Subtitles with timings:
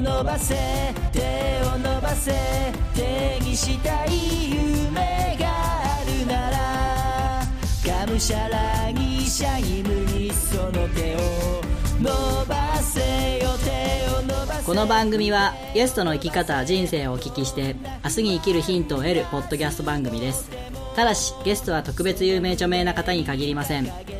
[0.00, 0.54] 伸ばせ
[1.12, 1.20] 手
[1.74, 2.32] を伸ばせ
[2.94, 11.18] 手にしたい夢があるならがむしゃらにシャイムにその手を
[12.00, 20.50] 伸ばせよ手を伸ばせこの番組はゲストの生き方人生をお聞きして明日に生きるヒントを得るポッドキャスト番組です。
[20.96, 24.19] ただしゲストは特別有名著名な方に限りません。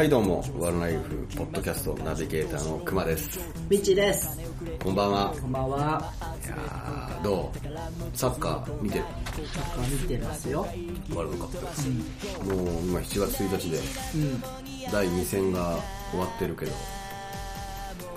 [0.00, 3.38] はいどうもワンライフポッドキャストナビゲーターのくまです。
[3.68, 4.40] ビッチです。
[4.82, 5.34] こんばんは。
[5.38, 6.10] こんばんは。
[6.42, 8.16] いやーどう？
[8.16, 9.04] サッカー見てる？
[9.52, 10.60] サッカー見てますよ。
[10.62, 11.58] ワールドカッ
[12.48, 13.76] プ、もう今7月1日で
[14.14, 14.40] うん。
[14.90, 15.76] 第2戦が
[16.12, 16.72] 終わってるけど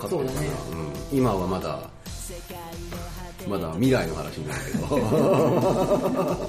[0.00, 0.46] 勝ってるかな？
[0.56, 0.80] そうう
[1.14, 1.90] ん、今はまだ
[3.46, 6.48] まだ未来の話になるけど。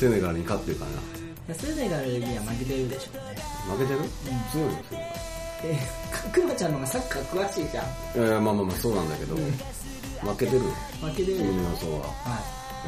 [0.00, 0.84] セネガルに勝ってるか
[1.54, 3.22] セネガルには負けてるでしょうね。
[3.68, 4.00] な負けてる、
[4.52, 5.12] 強いよセネ
[5.64, 5.78] え
[6.32, 7.86] くまちゃんの方がサッカー詳しいじゃん。
[8.14, 9.42] ガルいやいやまあまあまあそうなんだけど、負
[10.38, 10.70] けてる負
[11.16, 11.98] けてる君の予想は。
[11.98, 12.04] やはっ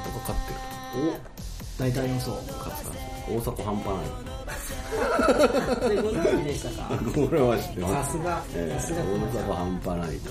[0.02, 0.52] ぱ勝って
[0.98, 1.06] る。
[1.06, 1.10] いお
[1.78, 2.30] 大体予想。
[2.32, 2.90] 勝ってた。
[2.90, 4.04] んですよ大阪半端ない。
[5.90, 6.88] でご存知でしたか？
[7.14, 8.12] これは知ってます。
[8.12, 8.42] さすが。
[8.54, 9.02] ええさすが。
[9.02, 10.30] 大阪半端ないと、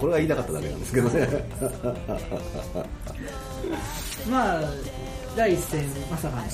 [0.00, 1.28] これが言いたかっただけなんですけどね。
[4.30, 4.60] まあ
[5.36, 6.48] 第一戦まさかの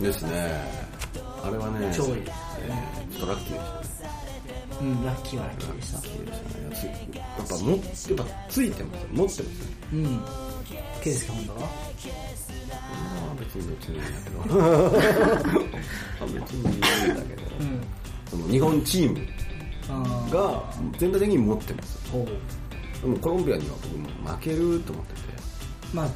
[0.00, 0.60] ですね。
[1.42, 2.12] あれはね超いい。
[2.18, 2.30] え
[3.10, 4.10] えちょっとラッキーでしたね。
[4.80, 5.96] うんラッキーはラッキーでした。
[5.98, 9.44] ラッキーでしたねやっぱもやっぱついてますよ持ってますよ
[9.92, 10.00] うん。
[11.02, 11.60] ケイスケホンダは？
[11.60, 11.66] ま
[13.30, 14.44] あ別にどっちでもいいんだけどま
[16.20, 16.88] あ別にいいんだ
[17.22, 17.66] けど、うん
[18.30, 19.18] その日本チーム
[20.30, 20.64] が
[20.98, 21.98] 全体的に持ってます。
[23.02, 25.20] でもコロンビアには僕も負けると思ってて。
[25.92, 26.08] まあ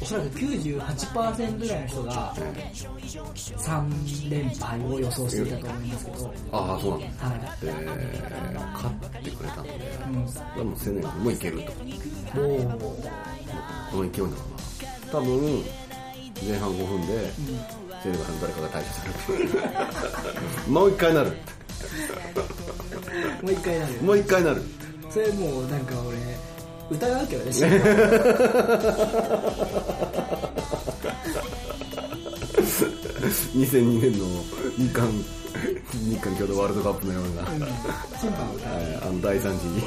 [0.00, 6.34] おそらく98%ぐらいの人がええ3連敗を予想していたと思いますけど。
[6.52, 7.26] ああそうなんだ。
[7.26, 7.72] はで
[8.74, 10.26] 勝ってくれたんで、いうん。
[10.56, 11.72] でもセネガルもいけると。
[12.40, 12.58] おお
[13.90, 14.54] この勢いのまま
[15.12, 15.64] 多分
[16.42, 17.32] 前半5分で
[18.02, 21.32] セネガルの誰かが退場されるもう一回なる。
[23.42, 24.02] もう一回なる。
[24.02, 24.62] もう一回なる。
[25.10, 26.16] それもうなんか俺
[26.90, 27.50] 疑うけどね
[33.54, 34.26] 2002年の
[34.76, 35.08] 日韓
[35.92, 37.44] 日韓共同ワールドカップのような、
[38.20, 38.62] 審判をはい
[39.02, 39.80] あの大惨事に。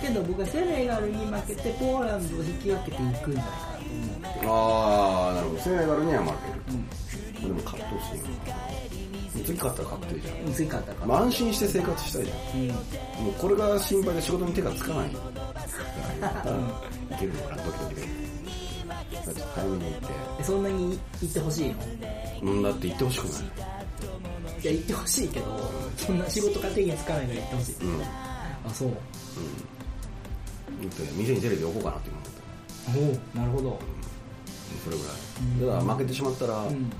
[0.00, 4.26] けど僕はセネガルに負けてポーランドを引き分けていくんじゃないかなと思って。
[4.46, 5.60] ああなるほど。
[5.60, 6.38] セネガルには負ける、
[7.42, 12.74] でも勝ってほしいな次勝ったら確定じゃん次勝ったかまあ、安心して生活したいじゃんうんも
[13.30, 15.08] うこれが心配で仕事に手がつかない。
[15.08, 15.12] い
[17.18, 18.02] けるのかな、ドキドキで。
[19.54, 20.06] 早めに行って。
[20.40, 21.68] えそんなに行ってほしい
[22.42, 22.52] の？
[22.52, 23.42] うんだって行ってほしくない。
[24.62, 27.92] いや行ってほしいけどそんな仕事が手につかないのに行ってほしいうん。
[27.92, 28.00] うん。
[28.00, 28.06] だ
[28.66, 28.96] あそうって
[31.16, 33.38] 店にテレビ置こうかなって今思った。
[33.38, 33.80] おおなるほど
[34.84, 35.76] それぐらい。
[35.78, 36.90] だから負けてしまったら、ん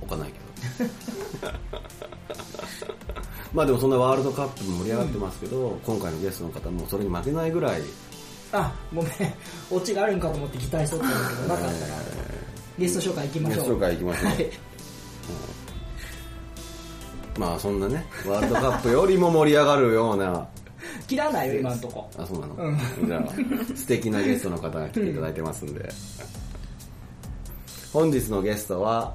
[0.00, 0.90] 置かないけど。
[3.54, 7.82] まあでもそんなワールドカップも盛り上がってますけど、今回のゲストの方もそれに負けないぐらい、
[8.52, 9.12] あごめん。
[9.70, 11.64] オチがあるんかと思って期待しとったんだけどなかった。
[11.66, 11.70] ら
[12.78, 13.58] ゲスト紹介行きましょう。
[13.58, 14.26] ゲスト紹介行きましょう。
[14.26, 14.50] はい。
[17.38, 20.46] まあそんなね、ワールドカップよりも盛り上がるような、
[21.06, 22.08] 切らないよ今んとこ。
[22.18, 22.78] あ、そうなの、うん。
[23.06, 23.24] じゃあ、
[23.74, 25.88] 素敵なゲストの方が来ていただいてますんで。
[27.92, 29.14] 本日のゲストは、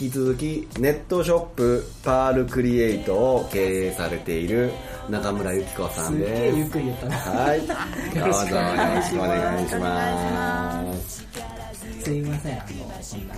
[0.00, 4.72] 引き続き、ネットショップ、パールクリエイトを経営されている
[5.08, 6.70] 中村ゆき子さんすっげえゆっです。
[6.70, 7.60] くり言ったなはい。
[7.66, 11.26] どうぞよろしくお願いします。
[12.02, 13.34] すいませんあのそんな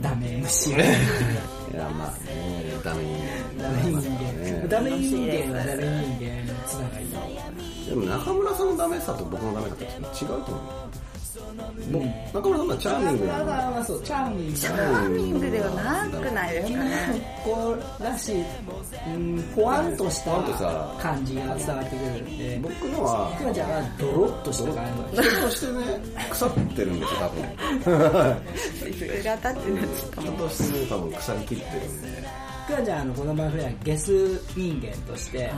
[0.00, 3.62] ダメ MC をいや、まあね、ダメ人間。
[3.62, 10.60] ダメ人間、ねダメ人間はダメ人間つながりのでも中村さんのダメさと僕のダメさって違うと思う。
[11.90, 13.34] もう中村さんはチャーミングな
[13.84, 17.42] チャーミングチチャーミングではなくないですかね。
[17.44, 18.44] こうらしい、
[19.14, 20.30] うん、ポワンとした
[21.00, 22.60] 感じが伝わってくるんで。
[22.62, 25.22] 僕のはくまちゃんはドロッとした感じ。
[25.22, 27.42] 人としてね腐ってるんですよ多分。
[28.98, 35.50] それが当たってなっちゃった人としてね多分腐りきってるんでくまちゃんあのこの番組はゲス人間として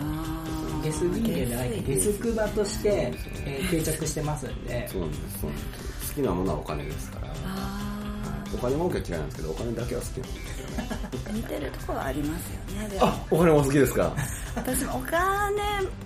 [0.83, 3.13] ゲス人間じゃないゲスクマとして、
[3.47, 4.89] えー定着してますんで。
[4.89, 5.65] そうなんですそうなんで
[6.03, 6.15] す。
[6.15, 7.29] 好きなものはお金ですから。
[7.47, 10.41] あお金儲けは嫌いなんですけどお金だけは好きなんで。
[10.41, 10.89] すよね
[11.33, 13.07] 似てるところはありますよねでも。
[13.07, 14.13] あお金も好きですか？
[14.55, 15.21] 私もお金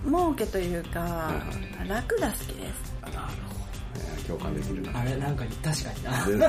[0.07, 1.33] 儲けというか
[1.87, 2.95] 楽が好きです。
[3.03, 3.55] あなるほ
[3.99, 4.23] どね。
[4.27, 5.01] 共感できるな。
[5.01, 6.11] あれなんか確かにな。
[6.13, 6.47] ですね。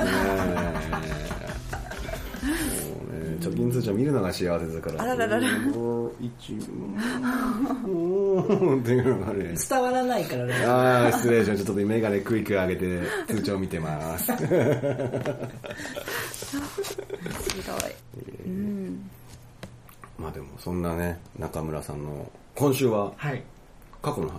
[2.40, 3.09] もうね
[3.40, 6.56] 貯金通帳見るのが幸せですからあららららもう一う
[8.76, 10.54] んっていうのがね伝わらないからね。
[10.64, 13.00] ああ失礼しましたちょっとメガネクイック上げて。
[13.26, 14.56] 通帳見てますひどい。
[18.46, 19.10] うん。
[20.18, 23.42] まあでもそんなね中村さんの今週ははい。
[24.02, 24.38] 過去の話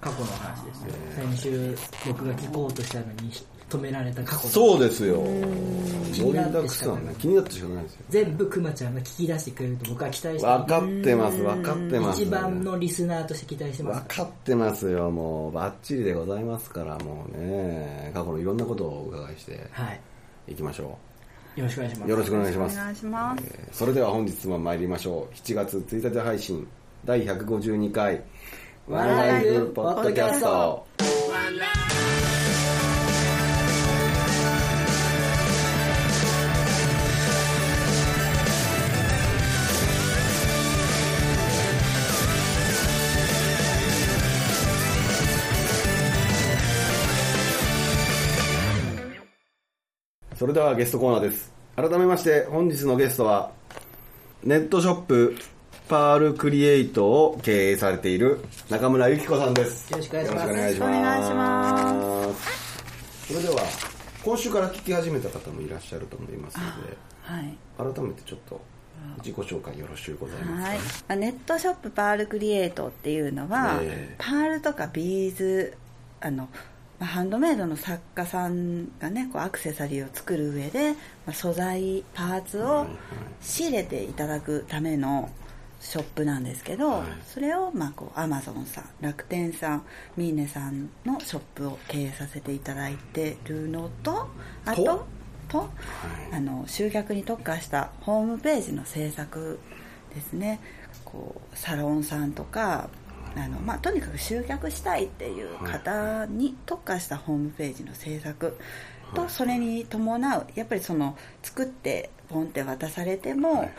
[0.00, 0.92] 過去の話ですね。
[1.16, 1.76] 先週
[2.06, 3.30] 僕が聞こうとしたのに
[3.76, 5.16] 止められた過去のそうですよ。
[5.22, 7.14] 盛り気になってだくさんね。
[7.18, 8.00] 気になってしかないですよ。
[8.10, 12.22] 全部くまちゃんが聞き出してくれると僕は期待して分かってます分かってます。
[12.22, 14.00] 一番のリスナーとして期待してます。
[14.08, 15.10] 分かってますよ。
[15.10, 18.10] もうバッチリでございますからもうね。
[18.14, 20.00] 過去のいろんなことをお伺いしてはい。
[20.48, 20.98] いきましょ
[21.56, 22.06] よろしくお願いします。
[22.06, 22.76] うよろしくお願いしおます。
[22.76, 23.44] 願いします。
[23.46, 25.34] えーそれでは本日も参りましょう。
[25.34, 26.66] 7月1日配信
[27.04, 28.22] 第152回
[28.88, 30.86] ワンライフポッドキャスト
[50.42, 51.52] それではゲストコーナーです。
[51.76, 53.52] 改めまして本日のゲストは
[54.42, 55.36] ネットショップ
[55.88, 59.88] パールクリエイトを経営されている中村由紀子さんです。
[59.92, 60.48] よろしくお願いします。
[60.48, 63.32] よろしくお願いします。
[63.32, 63.62] それでは
[64.24, 67.94] 今週から聞き始めた方もいらっしゃると思いますのではい。
[67.94, 68.60] 改めてちょっと
[69.18, 70.62] 自己紹介よろしゅうございます。
[70.64, 74.16] か、はいあネットショップパールクリエイトっていうのは、ええ。
[74.18, 75.76] パールとかビーズ
[76.20, 76.48] あの、
[77.02, 80.92] まあハンドメイドの作家さんがねこうアクセサリーを作る上で、
[81.26, 82.86] まあ素材パーツを
[83.40, 85.28] 仕入れていただくための
[85.80, 87.06] ショップなんですけど、はい。
[87.26, 89.82] それをまあこうアマゾンさん楽天さん
[90.16, 94.28] ミーネさんのショップを経営させていただいてるのと
[94.64, 95.06] あとと？
[95.48, 95.70] と
[96.30, 99.58] あの集客に特化したホームページの制作
[100.14, 100.60] ですね。
[101.04, 102.88] こうサロンさんとか
[103.36, 108.56] あの、まあ、とにかく集客したいっていう方に特化したホームページの制作
[109.14, 113.70] とそれに伴うやっぱりその作ってポンって渡されても、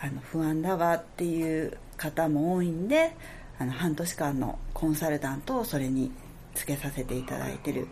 [0.00, 3.16] あの不安だわっていう方も多いんで
[3.58, 6.10] あの半年間のコンサルタントをそれに
[6.54, 7.86] つけさせていただいてる、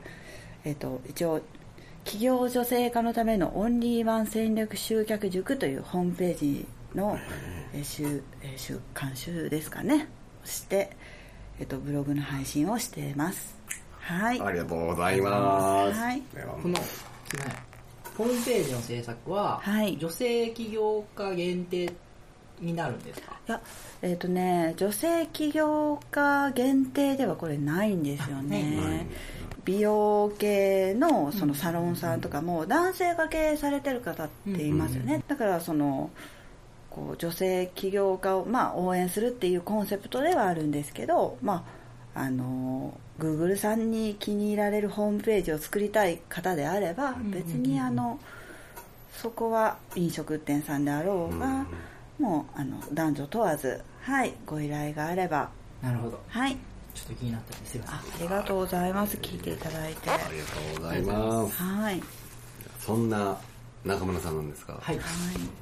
[0.65, 1.43] えっと一応
[2.05, 7.19] 企業女性化のためのオンリーワン戦略集客塾というホームページの、
[7.73, 10.09] えー週えー週監修ですかね
[10.45, 10.91] して、
[11.61, 13.57] えっとブログの配信をしています。
[14.01, 14.41] はい。
[14.41, 16.23] ありがとうございます、はい。
[16.63, 16.81] この、ね、
[18.17, 19.97] ホームページの制作は、はい。
[19.99, 21.93] 女性起業家限定
[22.61, 23.33] になるんですか？
[23.49, 23.61] いや
[24.03, 29.07] えっ、とね女性起業家限定ではこれないんですよね。
[29.65, 36.11] 美容系のそのサロンさんとかも男性が経営されてる方っていますよね、だからその
[36.95, 41.65] こう女性起業家を、まあ、応援するっていうコンセプトではあるんですけど、ま
[42.15, 48.21] あ、あの Google さんに気に入られるホームページを作りたい方であれば別にあの
[49.13, 51.67] そこは飲食店さんであろうが、
[52.19, 55.51] もうあの男女問わず、はい、ご依頼があれば、
[55.83, 56.21] なるほど。
[56.29, 56.57] はい、
[56.95, 59.17] ちょっと気になったんですよあありがとうございます。
[59.19, 60.11] 聞いていただいて。
[60.11, 61.63] ありがとうございます。
[61.63, 62.03] はい、はい、
[62.81, 63.39] そんな
[63.85, 64.97] 中村さんなんですが、はい。
[64.97, 65.55] 一体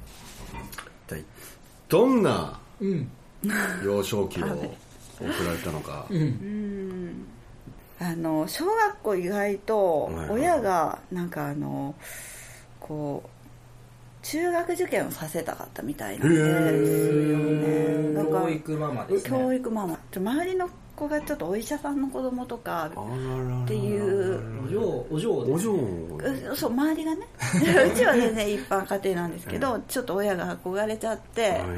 [1.93, 3.07] どんなうん。
[3.85, 6.17] 幼少期を送られたのか、うん。
[6.17, 7.27] うん。
[7.99, 11.93] あの小学校意外と親がなんかあの
[12.79, 13.42] こう
[14.23, 16.35] 中学受験をさせたかったみたいなんで。
[16.35, 18.13] すよね。
[18.13, 19.29] なんか教育ママですね。
[19.29, 19.99] 教育ママ。
[20.15, 24.63] 周りの子がちょっとお医者さんの子供とかあらららっていう。
[24.65, 26.51] お嬢お嬢ですお嬢。
[26.51, 27.27] うそう周りがね。
[27.93, 31.73] うちは全然一般家庭なんですけどちょっと親が憧れちゃって、はいはいは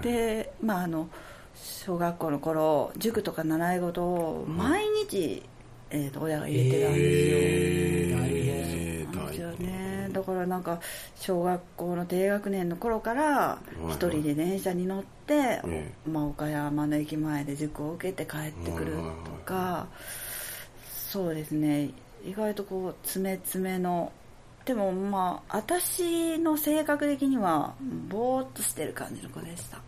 [0.00, 0.02] い。
[0.02, 1.08] でまああの
[1.54, 5.42] 小学校の頃塾とか習い事を毎日、
[5.90, 8.45] えー、と親が入れてたんですよ、
[10.16, 10.80] だからなんか
[11.16, 18.94] 小学校の低学年の頃からい一人で電車に乗って、えまあ、岡山の駅前で塾を受けて帰ってくる
[19.24, 19.86] とか
[20.88, 21.90] そうですね。
[22.24, 24.10] 意外とこう詰め詰めの
[24.64, 27.74] でもまあ私の性格的には
[28.08, 29.78] ぼーっとしてる感じの子でした。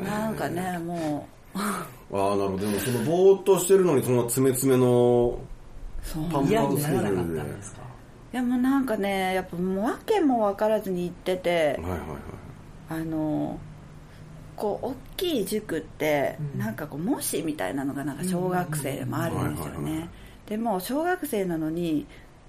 [0.00, 1.58] なんかねもう。
[1.58, 2.58] ああなるほど。
[2.58, 5.38] でもそのぼーっとしてるのにそんな詰め詰めの
[6.02, 6.22] そう。
[6.24, 7.62] パンパン嫌にスケジュならなかっールで
[8.32, 12.18] でもなんかねやっぱもう訳も分からずに行っててはいはいはい。
[12.90, 13.58] あの
[14.56, 20.08] こう大きい塾ってなんかこう模試みたいなのがなんか小学生でもあるんですよね。
[20.46, 22.06] でも小学生なのに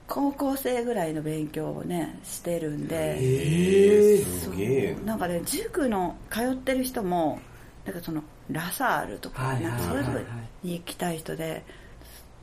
[0.08, 4.98] 高校生ぐらいの勉強をねしてるんでええすげえ。
[5.06, 7.40] なんかね塾の通ってる人も
[7.86, 9.64] なんかそのラサールとかはい。
[9.64, 10.20] なんかそういうとこ
[10.64, 11.64] に行きたい人で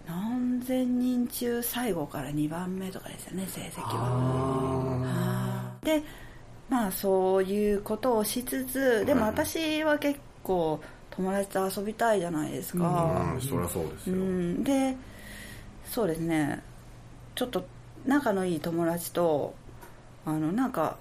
[0.09, 3.87] 何千人中最後から2番目とかですよね成績は。
[3.87, 6.03] はあで
[6.71, 13.41] まあそういうことをしつつでも私は結構友達と遊びたいじゃないですか、うん。
[13.41, 14.97] そりゃそうですうよ、ん、で
[15.85, 16.63] そうですね。
[17.35, 17.65] ちょっと
[18.07, 19.55] 仲のいい友達と
[20.25, 20.97] あのなんか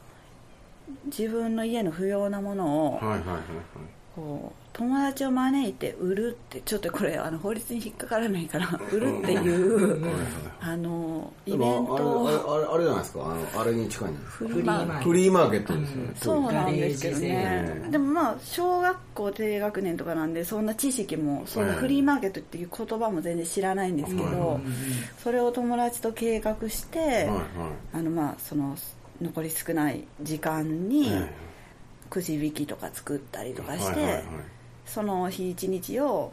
[1.06, 3.38] 自分の家の不要なものをはいはいはいはい。
[4.16, 10.06] こう友達を招いて売るってちょっとこれあの法律に引っかからないから売るっていう
[10.62, 13.20] あのイベントをあれあれあれあれじゃないですか？
[13.24, 15.04] あのあれに近いんですフフリーマーケット。
[15.04, 17.88] フリーマーケットですよね、そうなんですけどね。
[17.90, 24.60] でもまあ小学校低学年とかなんでそんな知識もそんなフリーマーケットっていう言葉も全然知らないんですけど
[25.24, 27.38] それを友達と計画してはいはい。
[27.94, 28.78] あのまあその
[29.22, 31.28] 残り少ない時間にえ
[32.10, 34.24] くじ引きとか作ったりとかしてはいはいはい
[34.88, 36.32] その日一日を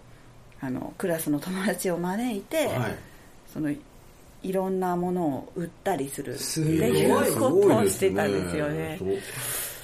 [0.61, 2.95] あのクラスの友達を招いて、はい。
[3.53, 6.35] そのいろんなものを売ったりする。
[6.35, 6.73] ってすごい。
[6.89, 8.97] いうことをしてたんですよね。
[8.99, 9.19] そう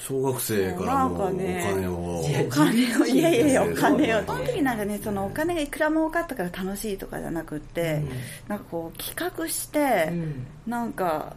[0.03, 2.19] 小学生からもうおなんかね金を。
[2.19, 4.17] お金をいやいやいやお金を。
[4.17, 8.03] そうその時なんかねそのお金がいくら儲かったから楽しいとかじゃなくって、
[8.47, 10.47] なんかこう企画して、うん。
[10.67, 11.35] なんか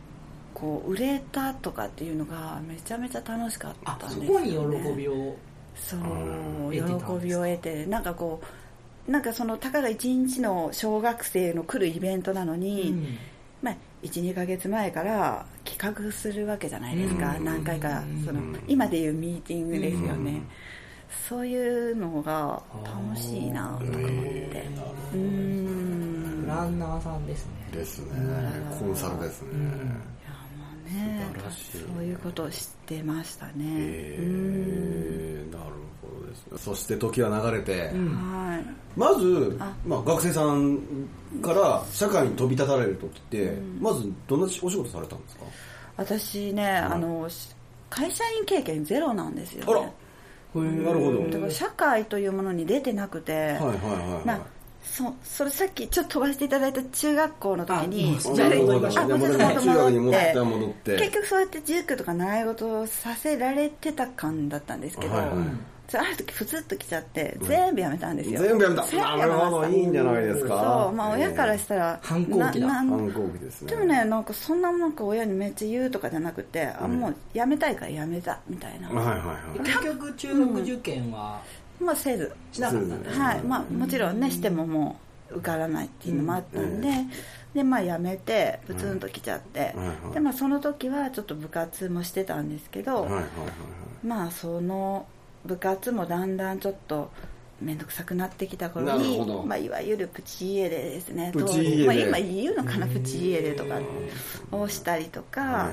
[0.54, 5.36] こう売れたとかっていうのがめちゃめちゃ楽しかったんですよ、こね、に喜びを
[5.74, 6.80] そう喜
[7.26, 13.18] びを得てなんかこうなんかそのたかが1日の小学生の来るイベントなのに、うん。
[13.62, 17.44] まあ、12ヶ月前から企画するわけじゃないですか、うん。
[17.44, 20.46] 何回かそのうん今でいうミーティングですよね、うん。
[21.28, 24.68] そういうのが楽しいなとか思って。
[25.12, 26.46] うーん。
[26.46, 27.52] ランナーさんですね。
[27.72, 28.14] ですね。
[28.78, 29.48] コンサルですね、
[30.84, 31.26] ね
[31.72, 35.72] そういうことを知ってましたね、えうーー、なる
[36.02, 36.58] ほどですね。
[36.58, 38.64] そして時は流れて、うんんはい。
[38.96, 39.72] まずあ。
[39.86, 40.78] まあ、学生さん
[41.42, 45.44] から社会に飛び立たれる時って、まずどんなお仕事されたんですか？
[45.96, 47.28] 私ね、あの
[47.90, 49.80] 会社員経験ゼロなんですよ、ね、あら。
[50.60, 54.40] なるほど、だから社会というものに出てなくて、はいはいはいはい、
[55.00, 60.96] まあそそれさっきちょっと飛ばしていただいた中学校の時にあ戻って戻戻って。
[60.98, 65.36] 結局そうやって塾とか習い事をさせられてた感だったんですけど、はいはい。
[65.96, 68.82] ある時ふつっと来ちゃって全部やめたんですよ、全部やめた。
[68.96, 70.88] なるほどいいんじゃないですか。
[70.88, 72.68] そうまあ親からしたら、反抗期だ。
[72.70, 73.70] 反抗期ですね。
[73.70, 79.58] でもねなんかそんななんか親にめっちゃ言うとかじゃなくて、あもうやめたいからやめたみたいな、はいはいはい。
[79.60, 81.42] 結局中学受験は
[81.80, 82.34] まあせず
[83.10, 83.42] はい。
[83.42, 85.00] まあ、もちろんねしてもも
[85.30, 86.88] う受からないっていうのもあったんで、
[87.54, 89.74] でまあ辞めてブツンと来ちゃって、
[90.12, 93.08] でまあその時はちょっと部活もしてたんですけど、
[94.04, 95.06] まあその
[95.44, 97.10] 部活もだんだんちょっと
[97.60, 103.80] 面倒くさくなってきた頃にまあ、いわゆるプチ家出ですねプチ家出まあ、今言うのかなプチ家出とか
[104.52, 105.72] をしたりとか、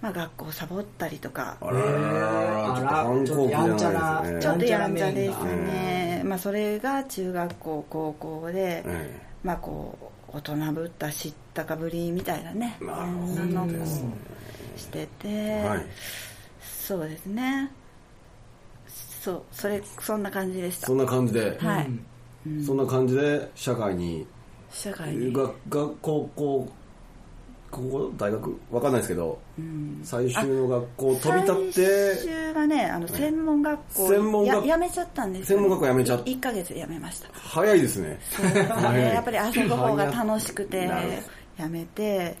[0.00, 1.56] まあ、学校サボったりとか。
[1.60, 4.42] ちょっと反抗期じゃないですね。
[4.42, 9.96] ちょっとやんちゃですね、まあ、それが中学校高校で、えまあこ
[10.32, 13.34] う大人ぶった知ったかぶりみたいなねなるほど。
[13.34, 14.12] そんなのをですね
[14.76, 15.86] してて、えはい。
[16.60, 17.70] そうですね
[19.24, 20.86] そうそれそんな感じでした。
[20.86, 21.90] そんな感じで、はい、
[22.62, 24.26] そんな感じで社会に？
[24.70, 25.32] 社会に。
[25.32, 26.68] が学校高
[27.70, 28.12] 校？
[28.18, 28.60] 大学？
[28.70, 29.38] わかんないですけど、
[30.02, 32.14] 最終の学校飛び立って？
[32.16, 36.24] 最終はねあの専門学校専門学ややめちゃったんですよ専門学校辞めちゃった。
[36.24, 37.28] 1ヶ月で辞めました。
[37.32, 38.20] 早いですね。
[38.30, 38.46] そう。
[38.92, 41.12] ねやっぱり遊ぶ方が楽しくてなる
[41.58, 42.18] 辞めて。
[42.18, 42.36] はい、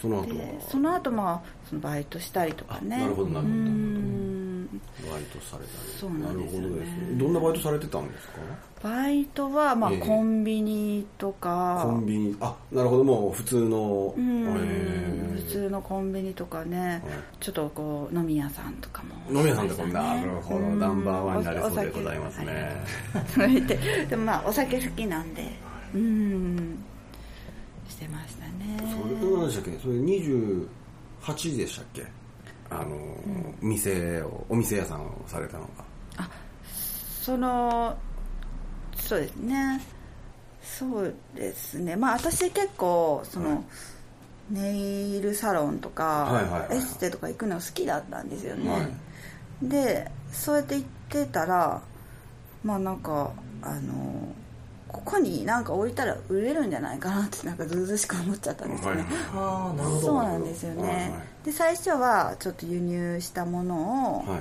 [0.00, 0.28] その後
[0.70, 2.96] その後まあそのバイトしたりとかね。
[2.96, 4.29] なるほどなるほど
[4.60, 5.92] うーんバイトされたり。
[5.98, 6.68] そうなんですよね。
[6.68, 7.18] るほどですね。
[7.18, 8.34] どんなバイトされてたんですか？
[8.82, 9.98] バイトはまあええ。
[9.98, 12.36] コンビニとか、コンビニ。
[12.40, 13.04] あなるほど。
[13.04, 14.14] もう普通の。
[14.16, 14.44] うん。
[14.44, 17.02] へー普通のコンビニとかね、
[17.40, 19.14] ちょっとこう飲み屋さんとかも。
[19.36, 20.20] 飲み屋さんとかしましたね。
[20.20, 20.60] なるほど。
[20.60, 20.78] うん。
[20.78, 22.46] ナンバーワンになれそうでございますね。
[23.12, 23.26] はい。
[23.26, 25.50] それででもまあお酒好きなんで。
[25.94, 26.78] うん。
[27.88, 28.78] してましたね。
[28.78, 29.78] それ何でしたっけ？
[29.80, 32.06] それ28でしたっけ？
[32.70, 32.96] あの、
[33.60, 35.64] 店をお店屋さんをされたの
[36.16, 36.28] が
[37.22, 37.96] その
[38.96, 39.80] そうですね。
[40.62, 41.96] そうですね。
[41.96, 43.64] まあ私結構その、
[44.50, 46.78] ネイルサロンとか、はいはいはいはい。
[46.78, 48.88] エステとか行くの好きだったんですよね、はい。
[49.62, 51.82] でそうやって行ってたら
[52.64, 54.34] まあなんかあの
[54.88, 60.00] ここになんか置いたら売れるんじゃないかなってなんかずうずうしく思っちゃったんですよね、ああなるほど。
[60.00, 61.10] そうなんですよね、はいはい
[61.44, 64.40] で最初はちょっと輸入したものをはい。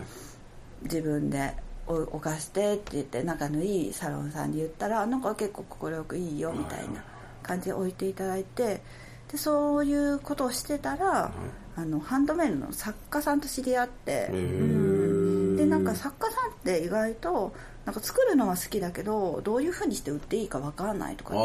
[0.84, 1.54] 自分で
[1.88, 7.04] お置かしてって言って仲のいいサロンさんで言ったらなんか結構快くいいよみたいな
[7.44, 8.82] 感じで置いていただいて
[9.30, 11.32] でそういうことをしてたら、
[11.76, 15.56] あのハンドメイドの作家さんと知り合って、うん。
[15.56, 17.54] でなんか作家さんって意外と
[17.86, 21.40] なんか作るのは好きだけどどういうふうにして売っていいか分かんないとかね。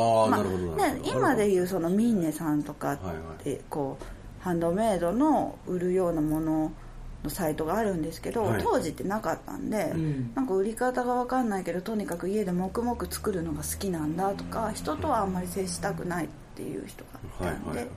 [1.04, 2.99] 今でいうそのミンネさんとかっ
[3.42, 4.04] てこう
[4.44, 6.70] ハンドメイドの売るようなもの
[7.22, 8.62] のサイトがあるんですけど、はい。
[8.62, 10.34] 当時ってなかったんで、ん。
[10.34, 17.04] なんか売り方が分かんないけどとにかく家で黙々作るのが好きなんだとか人とはあんまり接したくないっていう人
[17.40, 17.88] がいたんで、はいはい。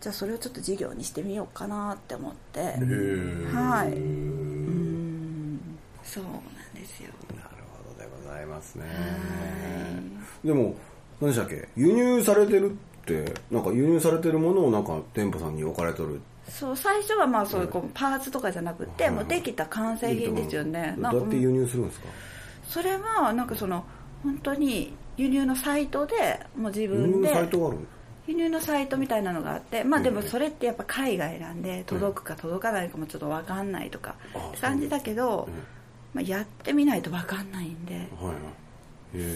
[0.00, 3.92] じゃあそれをちょっと事業にしてみようかなって思って、はい。
[3.92, 5.60] うん。
[6.02, 6.34] そうなん
[6.74, 7.10] ですよ。
[7.36, 8.84] なるほどでございますね。
[8.84, 8.88] は
[10.44, 10.46] い。
[10.46, 10.74] でも
[11.20, 11.68] 何でしたっけ？
[11.76, 12.93] 輸入されてるって
[13.50, 16.20] なんか輸入されてるものをなんか店舗さんに置かれとる。
[16.48, 19.12] そう最初はまあそういうこうパーツとかじゃなくて、はい。
[19.12, 20.94] もうできた完成品ですよね。
[20.98, 22.06] どうやって輸入するんですか？
[22.68, 23.84] それはなんかその
[24.22, 26.14] 本当に輸入のサイトで
[26.56, 27.78] もう自輸分で入のサイトがある
[28.26, 34.16] 輸入のサイトみたいなのがあってまあでもそれってやっぱ海外なんで届くか届かないかもちょっと分かんないとか
[34.50, 35.48] って感じだけど、
[36.14, 37.94] まあ、やってみないと分かんないんで。
[37.94, 38.34] はい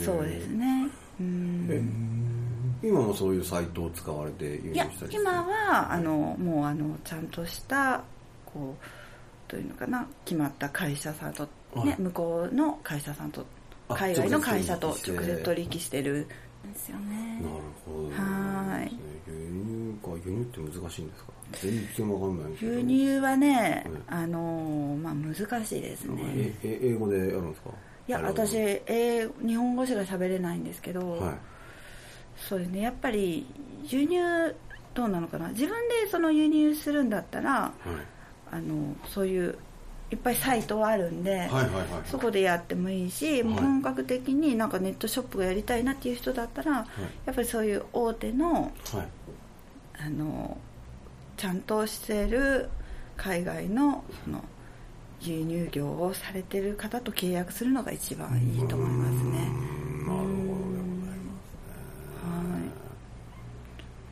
[0.04, 0.88] そうですね。
[1.20, 2.37] うん
[2.82, 8.02] 今もそういうサイトを使われていや今はあのもうあのちゃんとした
[8.46, 11.86] こうどういうのかな決まった会社さんと、はい。
[11.86, 13.44] ね、向こうの会社さんと
[13.88, 16.26] あ海外の会社と直接取引してる
[16.68, 17.40] んですよね。
[17.42, 17.54] なる
[17.86, 18.08] ほど。
[18.10, 21.32] はーい輸入か輸入って難しいんですか？
[21.52, 26.22] 全然わかんない輸入はね、うんあのまあ難しいですね。
[26.26, 27.70] ええ英語でやるんですか？
[28.06, 28.54] いや私
[28.86, 31.38] 英語日本語しか喋れないんですけど、はい
[32.38, 32.80] そうですね。
[32.80, 33.46] やっぱり
[33.88, 34.54] 輸入
[34.94, 35.48] どうなのかな。
[35.48, 37.72] 自分でその輸入するんだったらはい。
[38.50, 39.58] あのそういう
[40.10, 46.86] いっぱいサイトはあるんで、はいはいはいそこでやってもいいし、もう本格的になんかネットショップがやりたいなっていう人だったら、
[47.26, 48.72] やっぱりそういう大手のはい。
[50.00, 50.56] あの
[51.36, 52.68] ちゃんとしてる
[53.16, 54.44] 海外のその
[55.20, 59.32] 輸入業をされてる方と契約するのが一番いいと思いますね。
[59.32, 59.50] なる
[60.06, 61.58] ほどでございます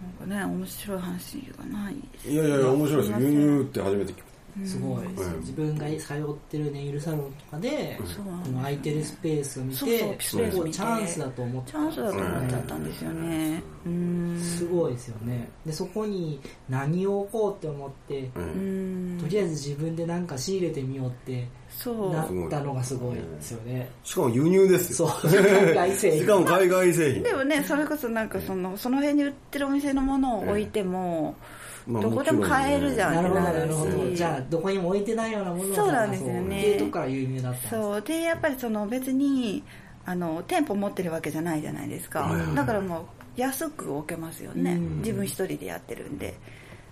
[0.02, 3.06] なんかね面白い話がないですいやいや面白いです。
[3.06, 3.32] すいません。
[3.32, 4.25] 輸入って初めて聞く
[4.64, 5.08] すごい。
[5.08, 5.40] です、うん。
[5.40, 7.98] 自分が通ってるネイルサロンとかで、
[8.44, 9.88] この空いてるスペースを見てそう
[10.50, 10.70] そう。
[10.70, 11.70] チャンスだと思って。
[11.72, 13.62] チャンスだと思っちゃったんですよね。
[13.84, 14.40] うん。
[14.40, 15.48] すごいですよね。
[15.66, 19.16] でそこに何を置こうって思って、ううん。
[19.18, 22.12] んとりあえず自分で何か仕入れてみようってそう。
[22.12, 23.90] なったのがすごいですよね。
[24.04, 25.08] しかも輸入ですよ。
[25.08, 25.30] そう。
[25.32, 26.20] 海外製品。
[26.20, 27.22] しかも海外製品。
[27.22, 31.34] でもねそれこそなんかそのその辺に売ってるお店のものを置いても、
[31.86, 33.14] まあどこでも買えるじゃん。
[33.14, 33.90] なるほどなるほど。
[34.10, 36.60] しじゃあどこにも置いてないようなものをそうなんですよね。
[36.60, 38.02] っていうとこから輸入だったそう。
[38.02, 39.62] でやっぱりその別に
[40.04, 44.98] あの店舗持ってるわけじゃないじゃないですか、はいはいだからもう安く置けますよね、うん。
[44.98, 46.34] 自分一人でやってるんで。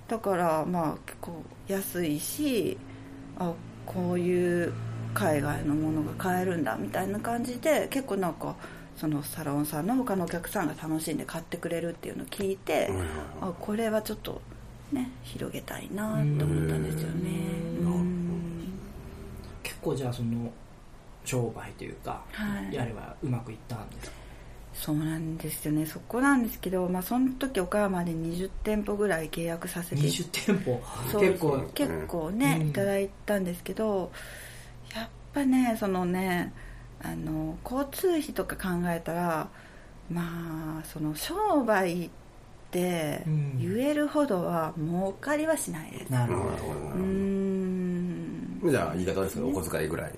[0.06, 2.76] だからまあ結構安いし
[3.38, 3.52] あ
[3.86, 4.72] こういう
[5.14, 8.54] 海外のものが買えるんだみたいな感じで結構なんか
[8.96, 12.90] そのサロンさんの他のお客さんが楽しんで買ってくれるっていうのを聞いて、
[13.40, 14.40] あこれはちょっと
[14.94, 17.30] ね広げたいなと思ったんですよね。
[19.62, 20.50] 結構じゃあその
[21.24, 22.74] 商売というか、はい。
[22.74, 24.16] やればうまくいったんですか？
[24.74, 25.86] そうなんですよね。
[25.86, 29.96] そこなんですけど、まあ、その時岡山で20店舗ぐらい契約させて。
[30.02, 30.80] 20店舗？
[31.20, 31.70] 結構。
[31.74, 32.68] 結構ね、うん。
[32.68, 34.10] いただいたんですけど
[34.94, 36.52] やっぱねそのね
[37.02, 39.48] あの交通費とか考えたら
[40.10, 42.23] まあその商売って
[42.80, 43.58] うん。
[43.58, 46.10] 言えるほどは儲かりはしないです。
[46.10, 46.46] なるほど。
[46.46, 48.60] うーん。
[48.70, 50.12] じゃあ言い方ですけどお小遣いぐらい。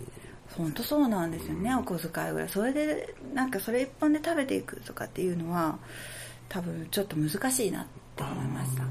[0.56, 2.48] 本当そうなんですよね、お小遣いぐらい。
[2.48, 5.78] それでなんかそれ一本で食べていくとかっていうのは
[6.48, 8.84] 多分ちょっと難しいなって思いました。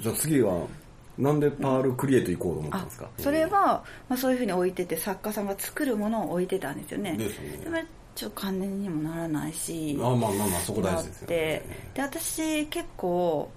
[0.00, 0.66] じゃあ次は
[1.18, 7.16] なんでパールクリエイト行こうと思ったんあですかそれは、まあ、そういうふうに置いてて作家さんが作るものを置いてたんですよね。
[7.16, 7.56] ですね。
[7.58, 7.76] でも
[8.18, 11.62] ちょっと関連にもならないしあまあまあまあそこ大事ですよなって
[11.94, 13.48] で私結構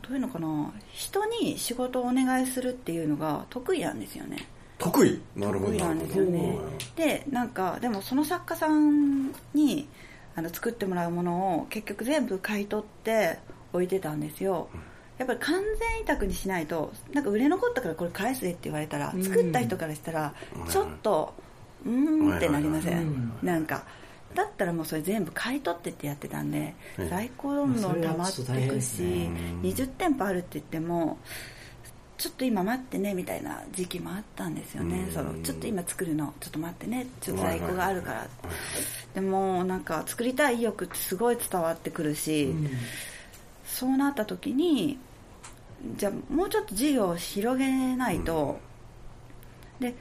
[0.00, 4.46] どういうのかな人に仕事をお願いするっていうのが得意なんですよね。
[4.78, 5.20] 得意？
[5.36, 6.58] なるほど得意なんですよね。
[6.96, 9.86] でなんかでもその作家さんに
[10.34, 13.38] あの作ってもらうものを結局全部買い取って
[13.74, 14.68] 置いてたんですよ。
[15.18, 20.34] やっぱり完全委託にしないとなんか売れ残ったからこれ返すでって言われたら、作った人からしたら
[20.70, 21.34] ちょっと
[21.86, 23.84] うーんってなりません、はいはいはいなんか
[24.34, 29.30] だったらもうそれ全部買い取ってってやってたんで、うん在庫どんどん溜まっていくし、ね。
[29.62, 31.18] 20店舗あるって言っても
[32.18, 35.12] ちょっと今待ってねみたいな時期もあったんですよね、うん。
[35.12, 38.26] そのちょっと今作るのちょっと待ってねちょっと在庫があるから、
[39.14, 42.52] でもなんか作りたい意欲ってすごい伝わってくるし、
[43.64, 44.98] そうなった時に
[45.96, 48.58] じゃあもうちょっと事業を広げないと、
[49.78, 49.94] で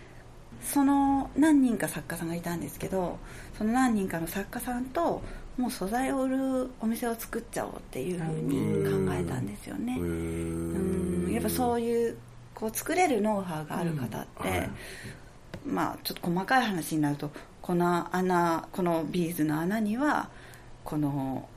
[0.63, 3.19] その何人か作家さんがいたんですけど
[3.58, 5.21] その何人かの作家さんと
[5.58, 9.97] もう素材を売るお店を作っちゃおうっていうふうに考えたんですよね。
[9.99, 11.32] うん。
[11.32, 12.17] やっぱそういう
[12.56, 14.69] こう作れるノウハウがある方って、はい。
[15.65, 20.30] まあちょっと細かい話になるとこの穴このビーズの穴には
[20.84, 21.47] この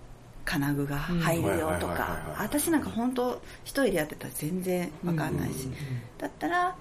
[0.45, 5.69] 金具が入るよとかはい私なんか本当一人でやってたら全然わかんないし、
[6.19, 6.77] だったら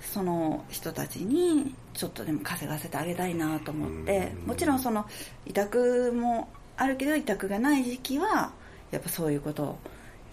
[0.00, 5.06] その人たちにちょっとでも稼がせてあげたいなと思ってもちろんその
[5.46, 8.52] 委託もあるけど委託がない時期は
[8.90, 9.78] やっぱそういうことを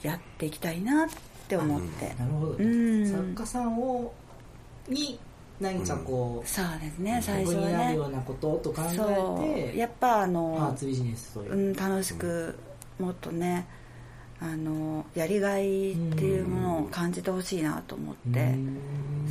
[0.02, 1.10] やっていきたいなっ
[1.48, 2.14] て思って。
[2.20, 3.06] なるほど、うん。
[3.06, 4.14] 作家さんを
[4.88, 5.20] に
[5.60, 7.68] 何かこう、そうですね最初はね。
[7.68, 9.78] になるようなことと考そえてう。
[9.78, 12.58] やっぱあパーのツビジネスというう、ん楽しく
[13.00, 13.68] もっとね
[14.40, 18.78] あのやりがいっていうものを感じてほしいなと思ってうん。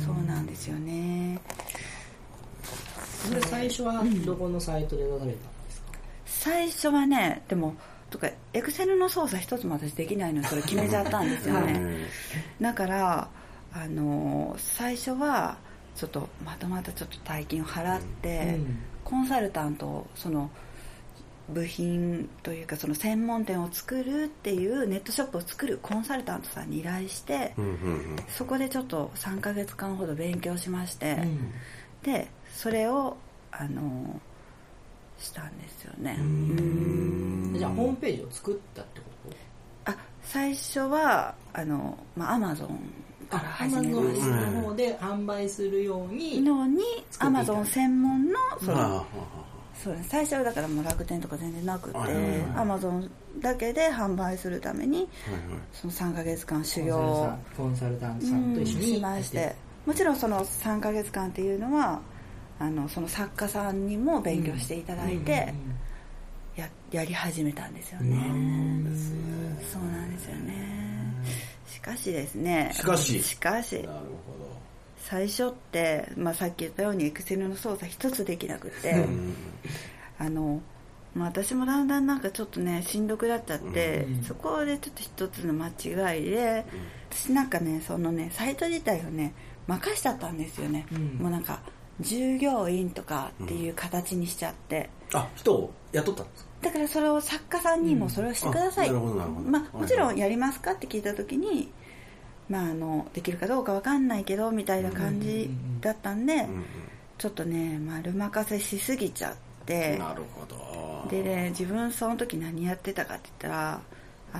[0.05, 1.39] そうなんですよね。
[3.27, 5.87] それ最初はどこのサイトで出されたんですか、
[6.25, 7.75] 最初はねでも
[8.09, 12.05] とかエクセルの操作一つも私できないのにそれ決めちゃったんですよね。
[12.61, 13.27] だから
[13.73, 15.57] あの最初は
[15.95, 18.79] ちょっとまたまたちょっと大金を払って、うん。
[19.03, 20.49] コンサルタントをその
[21.49, 27.53] 部品というかその専門店を作るっていうネットショップを作るコンサルタントさんに依頼して、
[28.27, 31.53] そこでちょっと3ヶ月間ほど勉強しまして、うん。
[32.03, 33.15] でそれを
[33.51, 34.19] あの
[35.17, 36.17] したんですよね。
[36.19, 37.55] うん。
[37.57, 39.05] じゃあホームページを作ったってこ
[39.85, 39.91] と？
[39.91, 42.67] あ最初はあのまあアマゾン
[43.29, 46.83] からア始マゾンめましの方で販売するように、たのに
[47.19, 49.05] アマゾン専門のそのあ
[49.83, 50.09] そうです。
[50.09, 51.97] 最初はだからもう楽天とか全然なくて
[52.55, 53.09] アマゾン
[53.39, 55.07] だけで販売するために
[55.71, 57.25] その3ヶ月間修行。
[57.25, 59.55] さんコンサルタントさんと一緒にしまして。
[59.85, 62.01] もちろんその3ヶ月間っていうのは
[62.59, 65.53] あのその作家さんにも勉強していただいて
[66.57, 68.17] ややり始めたんですよね。
[69.71, 71.13] そうなんですよね。
[71.67, 72.69] しかしですね。
[72.73, 73.21] しかし。
[73.21, 73.75] しかし。
[73.75, 74.46] なるほ
[75.09, 79.35] 最初って、まあ、さっき言ったようにエクセルの操作一つできなくて、どうん。
[80.19, 80.61] あの
[81.15, 84.23] まあ私もだんだんなんかちょっとねしんどくなっちゃって、うん。
[84.23, 86.65] そこでちょっと一つの間違いで、
[87.09, 89.33] 私なんかねそのねサイト自体をね
[89.65, 91.17] 任しちゃったんですよね、うん。
[91.19, 91.61] もうなんか
[92.01, 96.49] 従業員とかっていう形にしちゃって、あ人を雇ったんですか？
[96.63, 99.49] だからそれを作家さんにもそれをしてください、うんあなるほどなるほど。
[99.49, 99.81] まあ、はい。
[99.83, 101.71] もちろんやりますかって聞いた時に、
[102.49, 105.49] まあ、あのできるかどうかわかんないけどみたいな感じ
[105.81, 106.65] だったんで、うん
[107.17, 109.97] ちょっとね丸任せしすぎちゃって。
[109.97, 111.09] なるほど。
[111.09, 113.81] でね自分その時何やってたかって言ったら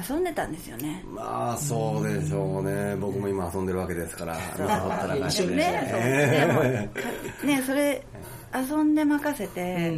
[0.10, 1.04] 遊んでたんですよね。
[1.08, 2.96] まあそうでしょうね。
[2.98, 5.56] 僕も今遊んでるわけですからったらかしで。
[5.56, 6.92] ね
[7.42, 8.04] そねそれ
[8.54, 9.94] 遊んで任せて、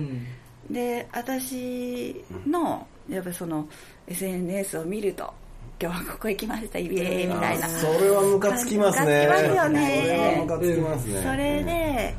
[0.69, 3.67] で私のやっぱその
[4.07, 5.33] SNS を見ると
[5.81, 6.77] 今日はここ行きました。
[6.77, 7.69] イエーイみたいな。
[7.69, 9.27] それはムカつきますね。
[9.27, 10.01] ムカつきますよね。
[10.01, 11.21] それはムカつきますね。
[11.21, 12.15] それで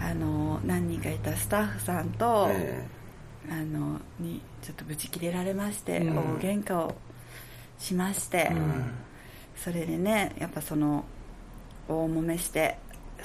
[0.00, 2.86] あの何人かいたスタッフさんと、え
[3.50, 6.16] あのにちょっとブチ切れられまして、うん。
[6.16, 6.94] 大喧嘩を
[7.78, 8.50] しまして、
[9.54, 11.04] それでねやっぱその
[11.86, 12.78] 大揉めして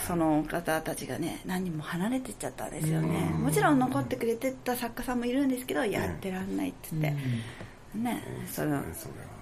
[0.06, 7.22] その方たちがね何人も離れてっちゃったんですよね、もちろん残ってくれてた作家さんもいるんですけど、やってらんないって言って、
[7.96, 8.84] ねそれは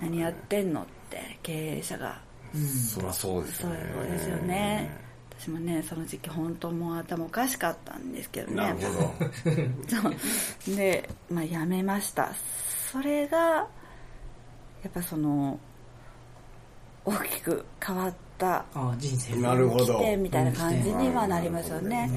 [0.02, 2.20] 何やってんのって経営者が。
[2.56, 5.08] えそりゃそうですそうよねですよね。
[5.40, 8.56] 私もねその時期本当もう頭おかしかったんですけどね。
[8.56, 9.14] なるほど。
[10.66, 10.76] そう。
[10.76, 12.32] で、まあ、辞めました。
[12.92, 13.68] それがや
[14.88, 15.60] っぱその
[17.06, 19.86] 大きく変わったあ人生なるほど。
[19.86, 22.10] 起点みたいな感じにはなりますよね。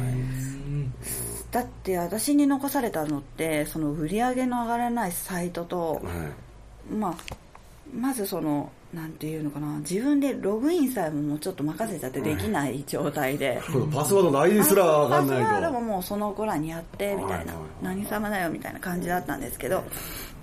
[1.51, 6.93] だって私に残されたのってその売り上げの上がらないサイトと、はい。
[6.95, 7.15] まあ、
[7.95, 13.61] まずそのなんていうのかな自分でログインさえももうちょっと任せちゃってできない状態で、
[13.93, 19.85] パスワードの ID すらわかんないパスワードもともうその子らにやってみたいな、何様だよみたいな感じだったんですけど。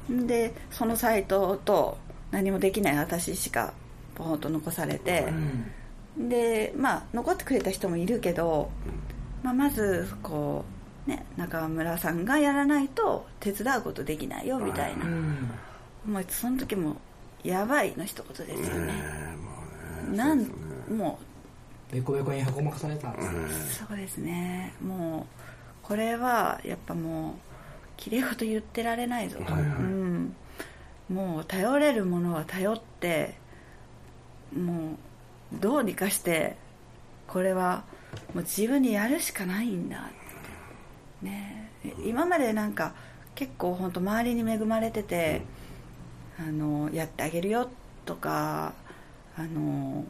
[0.10, 1.98] でそのサイトと
[2.32, 3.74] 何もできない私しか
[4.18, 5.32] ポーンと残されて、
[6.18, 8.72] でまあ残ってくれた人もいるけど、
[9.44, 10.66] まあ、まずこ
[11.06, 15.06] うね中村さんがやらないと手伝うことできないよみたいな、
[16.06, 16.98] もうその時も
[17.44, 18.94] やばいの一言ですよね、
[20.12, 20.40] なん
[20.90, 21.20] も
[21.92, 23.38] ベコベコに箱もされたんですね。
[23.86, 24.74] うそうですね。
[24.82, 25.46] もう
[25.84, 27.34] これはやっぱもう
[27.96, 30.36] きれい事言ってられないぞと、うん、
[31.10, 33.36] もう頼れるものは頼って
[34.56, 34.98] も
[35.54, 36.56] うどうにかして
[37.28, 37.84] これは
[38.34, 40.00] もう自分にやるしかないんだっ
[41.22, 41.26] て。
[41.26, 41.72] ね
[42.04, 42.94] 今までなんか
[43.36, 45.42] 結構本当周りに恵まれてて、
[46.40, 47.70] あのやってあげるよ
[48.06, 48.74] とか
[49.38, 50.06] あの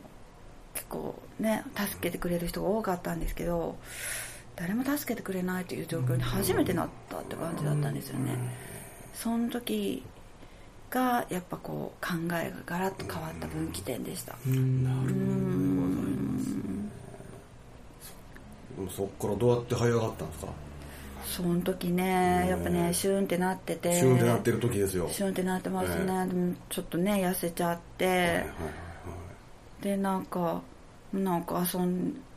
[0.73, 3.78] 結構ね助けてくれる人が多かったんですけど
[4.56, 8.38] 誰も助けてくれないという状況に初めてなったって感じだったんですよね、
[9.13, 10.04] その時
[10.89, 14.36] がやっぱこう考えがガラッと変わった分岐点でした。
[18.95, 20.52] そっからどうやって這い上がったんですか？
[21.26, 24.00] その時ねやっぱねシュンってなってて。
[24.00, 25.10] シュンってなってる時ですよ。
[25.12, 28.45] シュンってなってますね、でもちょっとね痩せちゃって、
[29.82, 30.62] でなんか
[31.12, 31.80] なんか遊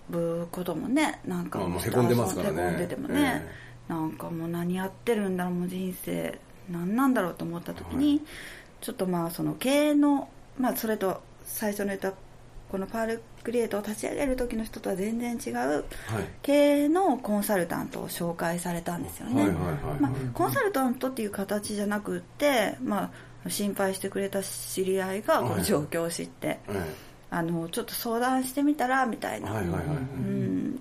[0.08, 2.62] ぶこともねなんかまあまあへこんでますからね。
[2.62, 3.46] へこんでてもね、
[3.86, 6.38] なんかもう何やってるんだろうもう人生
[6.70, 8.22] 何なんだろうと思った時に、
[8.80, 10.28] ちょっとまあその経営の
[10.58, 12.12] まあそれと最初の言った
[12.70, 15.84] このパールクリエイトを立ち上げる時の人とは全然違う
[16.42, 19.74] 経営のコンサルタントを紹介されたんですよね、はいはいはい。
[20.00, 23.10] まあ、コンサルタントっていう形じゃなくって、ま
[23.44, 26.60] あ、心配してくれた知り合いがこの状況を知って、
[27.30, 29.60] あのちょっと相談してみたらみたいな、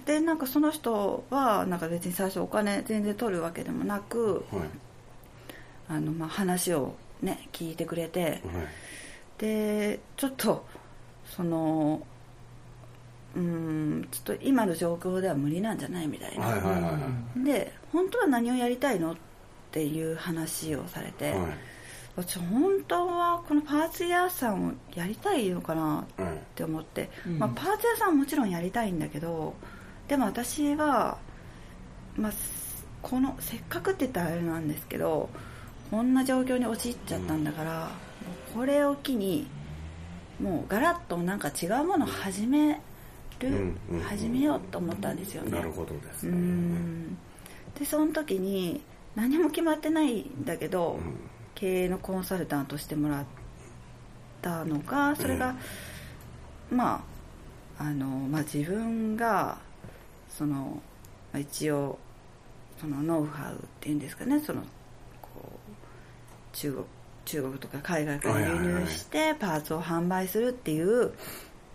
[0.06, 4.69] でなんかその人はなんか別に最初お金全然取るわけでもなくはい
[5.89, 8.41] あの、まあ、話を、ね、聞いてくれて
[9.38, 10.65] でちょっと
[11.25, 12.02] その
[13.36, 16.99] うんちょっと今の状況では無理なんじゃないみたいな、はいはいはいは
[17.38, 17.43] い。
[17.43, 19.15] で本当は何をやりたいのっ
[19.71, 21.39] ていう話をされて、はい。
[22.15, 29.54] 私本当はこのパーツ屋さんをやりたいのかなはいって思って、まあ、パーツ屋さんはもちろんやりたいんだけど
[30.08, 31.17] でも私は、
[32.17, 32.32] まあ、
[33.02, 35.30] このせっかくって言ったらあれなんですけど
[35.89, 37.88] こんな状況に陥っちゃったんだから、も
[38.54, 39.47] うこれを機に
[40.39, 42.80] もうガラッとなんか違うものを始め
[43.39, 45.52] る、うんうん始めようと思ったんですよね。
[45.52, 47.15] なるほどですうねん。
[47.78, 48.82] でその時に
[49.15, 50.99] 何も決まってないんだけど、
[51.56, 53.25] 経営のコンサルタントしてもらっ
[54.41, 55.56] たのがそれが、
[56.71, 57.04] ま
[57.78, 59.58] ああの、まあ、自分が
[60.30, 60.82] その、
[61.32, 61.97] まあ一応
[62.80, 64.63] そのノウハウっていうんですかねその
[66.60, 66.86] 中国
[67.26, 68.48] 中国とか海外から輸
[68.82, 71.13] 入してパーツを販売するっていう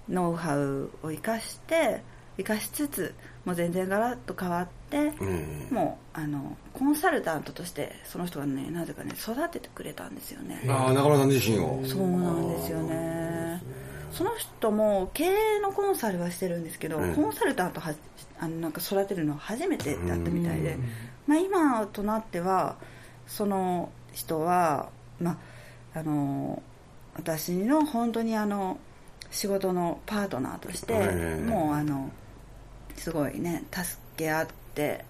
[0.08, 2.02] ノウハウを生かして
[2.36, 3.14] 生かしつつ
[3.46, 5.68] もう全然ガラッと変わって、うん。
[5.70, 11.80] もうあのコンサルタントとしてその人がねなぜかね育ててくれたんですよね、ああ中村さん自身を。
[11.84, 13.62] そうなんですよね。
[14.10, 17.14] その人も経営のコンサルはしてるんですけど、うん。
[17.14, 17.94] コンサルタントは
[18.38, 20.78] あのなんか育てるのは初めてだったみたいで、
[21.26, 22.76] まあ、今となっては
[23.26, 24.88] その人は、
[25.20, 25.38] ま
[25.94, 26.62] あ、あの
[27.16, 28.78] 私の本当にあの
[29.30, 31.14] 仕事のパートナーとして、はい。
[31.40, 32.10] もうあの
[32.96, 35.04] すごいね助け合って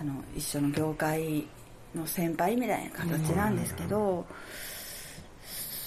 [0.00, 1.46] あの一緒の業界
[1.94, 4.24] の先輩みたいな形なんですけど、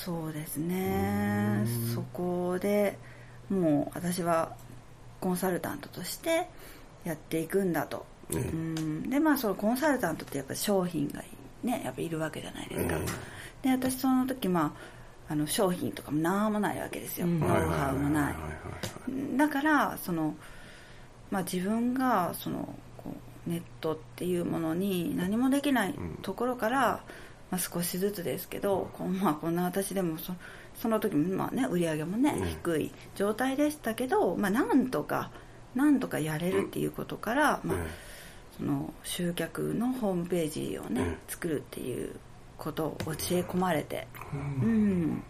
[0.05, 1.63] そうですね。
[1.93, 2.97] そこで
[3.49, 4.53] もう私は
[5.19, 6.47] コンサルタントとして
[7.05, 9.09] やっていくんだと、うん。
[9.09, 11.21] でまあそのコンサルタントってやっぱ商品が
[11.63, 12.97] ねやっぱいるわけじゃないですか、
[13.61, 18.35] で私その時まああの商品とかも何もないわけですよ、ノウハウもない。
[19.37, 20.35] だからその、
[21.29, 23.13] まあ、自分がそのこ
[23.47, 27.03] うネットっていうものに何もできないところから、
[27.49, 30.33] まあ、少しずつですけどこう、まあ、こんな私でもそ
[30.75, 35.31] その時もまあ、ね、売り上げもね、低い状態でしたけど、まあ、なんとか
[35.75, 37.77] なんとかやれるっていうことから、まあ
[38.61, 42.15] その集客のホームページをね、作るっていう
[42.59, 44.07] ことを教え込まれて、
[44.61, 45.23] うん、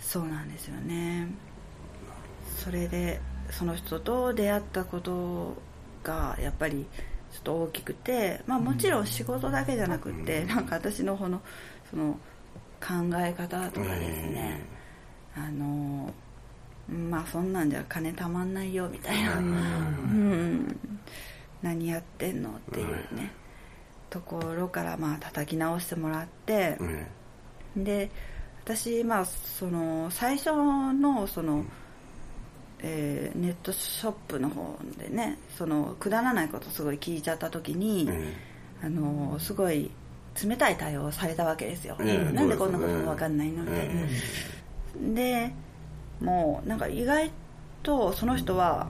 [0.00, 1.28] そうなんですよね。
[2.58, 3.20] それで
[3.50, 5.54] その人と出会ったこと
[6.02, 6.86] がやっぱり
[7.32, 11.40] ちょっと大きくて、まあ、もちろん仕事だけじゃなくて、なんか私のこの
[11.88, 12.18] その
[12.80, 14.60] 考え方とかですね、
[15.36, 16.12] あの
[16.88, 20.76] まあそんなんじゃ金たまんないよみたいな、うん、
[21.64, 22.50] 何やってんの？
[22.50, 23.32] っていうね、
[24.10, 26.78] ところからまあ叩き直してもらって、
[27.74, 28.10] で
[28.64, 31.64] 私まあその最初のその、
[32.80, 38.08] えーネットショップの方でねそのくだらないことすごい聞いちゃった時に、
[38.82, 39.90] あのすごい
[40.46, 44.08] 冷たい対応をされたわけですよ、ええなんでこんなこと分かんないのみたいな、え
[45.14, 45.54] で
[46.20, 47.30] もうなんか意外
[47.82, 48.88] とその人は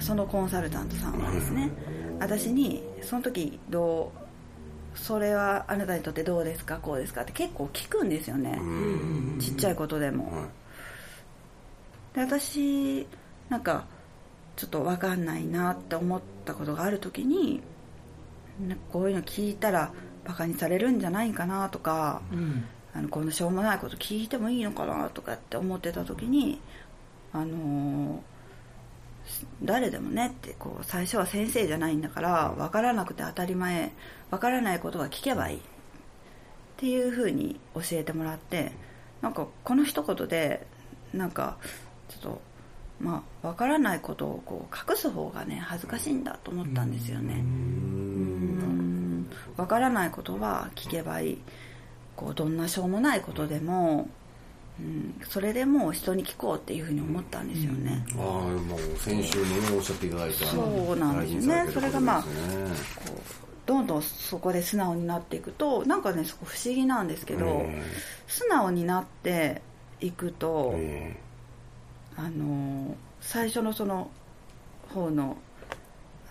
[0.00, 1.70] そのコンサルタントさんはですね
[2.18, 4.12] 私にその時ど
[4.94, 8.58] うそれはあなたにとってどうですかこうですかって結構聞くんですよね、
[9.38, 10.46] ちっちゃいことでも、
[12.14, 13.06] で私
[13.50, 13.84] なんか
[14.56, 17.60] ちょっと分かんないなって思ったことがある時に
[18.90, 19.92] こういうの聞いたら
[20.24, 22.64] バカにされるんじゃないかなとか、うん。
[22.96, 26.58] あのこんなしょうもないこと聞いてもいいのかなとかって思ってた時に
[27.34, 28.35] あのー
[29.62, 33.92] 誰でもねってこう最初は先生じゃないんだから分からなくて当たり前
[34.30, 35.58] 分からないことは聞けばいい。
[35.58, 35.60] っ
[36.78, 38.72] ていうふうに教えてもらって
[39.22, 40.66] なんかこの一言で
[41.14, 41.56] なんか
[42.08, 42.40] ちょっと
[43.00, 47.34] まあ分からないことをこう隠す方がね恥ずかしいんだと思ったんですよね。
[47.34, 49.30] うん。
[49.56, 51.38] 分からないことは聞けばいい。
[52.14, 54.08] こうどんなしょうもないことでも、
[54.78, 61.36] うん、それでもう人に聞こうっていうふうに思ったんですよね、ああもう先週もねおっしゃっていただいたそうなんですね。
[61.36, 67.82] 大事にされてるそれがまあこうどんどんそこで素直になっていくとなんかねそこ不思議なんですけど、え
[68.26, 69.62] 素直になって
[70.00, 71.16] いくと、え
[72.16, 74.10] あの最初のその
[74.94, 75.38] 方の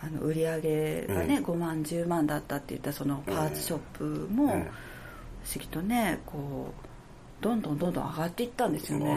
[0.03, 4.69] あの売り上げがね、うん5万10万だったって言ったそのパーツショップも、え。
[5.45, 6.84] 不思議とねこう
[7.41, 9.05] どんどんどんどん上がっていったんですよね。
[9.05, 9.11] で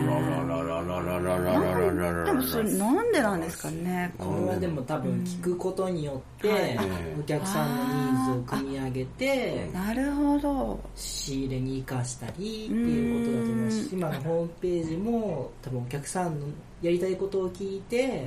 [2.33, 4.13] もそれなんでなんですかね。
[4.19, 6.79] これはでも多分聞くことによって、
[7.19, 10.79] お客さんのニーズを組み上げて、なるほど。
[10.95, 12.43] 仕入れに生かしたりって
[12.75, 16.47] いうことだと思いますし、今のホームページも多分お客さんの
[16.83, 18.25] やりたいことを聞いて、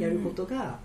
[0.00, 0.78] やることが、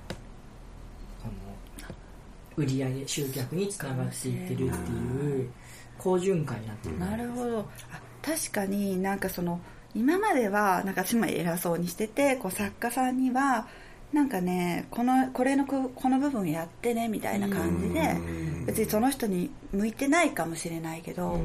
[2.60, 5.49] 売り上げ集客につながっていってるっていう
[5.97, 7.60] 好循環になってるなるほど
[7.91, 9.60] あ確かになんかその
[9.96, 13.68] 今まではなんか私も偉そうにしててこう作家さんには
[14.14, 18.18] なんかねこのこれのここの部分やってねみたいな感じで
[18.66, 21.40] 別にその人に向いてないかもしれないけど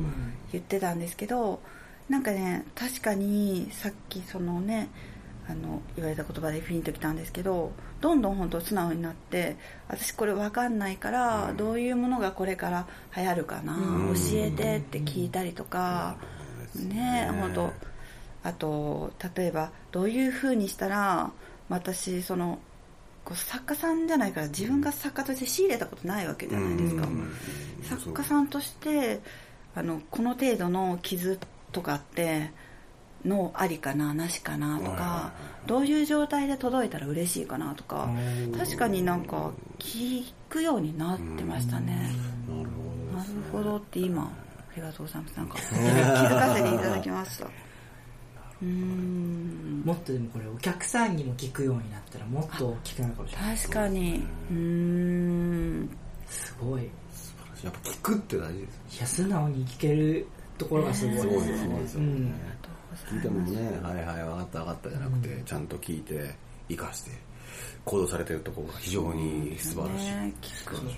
[0.53, 1.61] 言ってたんですけど
[2.09, 4.89] なんかね確かにさっきそのね
[5.47, 9.57] あの言われた言葉でフィンときたんですけどどんどん本当素直になって
[9.89, 16.17] 私これ分かんないからどういうものがこれから流行るかな教えてって聞いたりとか
[16.77, 17.29] ね。
[17.41, 17.73] 本当
[18.43, 21.31] あと例えばどういうふうにしたら
[21.69, 22.59] 私その
[23.25, 27.09] こう作家さんじゃないから自分が作家として仕入れたことないわけじゃないですか。
[27.83, 29.21] 作家さんとして
[29.75, 31.39] あのこの程度の傷
[31.73, 32.51] とかって
[33.25, 35.33] のありかななしかなとか
[35.67, 38.11] どういう状態で届いたら嬉しいかなとか
[38.57, 42.13] 確かになんか聞くようになってましたね。
[43.15, 45.37] なるほどって今ありがとうございます。
[45.37, 47.45] なんか気づかせていただきました。
[47.47, 49.83] うーん。
[49.85, 53.57] もっとでもこれお客さんにも聞くようになったらもっと大きくなるかもしれない。
[53.57, 54.23] 確かに。
[54.51, 55.91] うーん。
[56.29, 56.83] すごい。
[56.83, 56.91] い。
[57.65, 60.27] やっぱ聞くって大事ですよや素直に聞ける
[60.59, 61.15] ところがすごい。
[61.15, 62.07] ですすごいですごいですよね。
[62.07, 62.35] うん。
[63.11, 66.35] 聞いてもねはいはい分かった分かったじゃなくてちゃんと聞いて
[66.69, 67.11] 生かして
[67.85, 70.11] 行動されてるところが非常に素晴らしい。
[70.11, 70.33] ね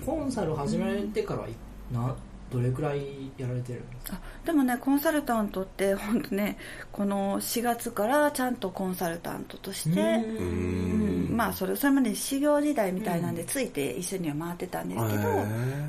[0.05, 1.51] コンサル始めてからい
[1.91, 2.15] な
[2.51, 4.17] どれくらいやられてるんですか？
[4.17, 6.57] あでもねコンサルタントって本当ね
[6.91, 11.27] この4月からちゃんとコンサルタントとしてうん。
[11.37, 15.43] まあそれそれまで修行時代みたいなんでついて一緒には回ってたんですけど、ま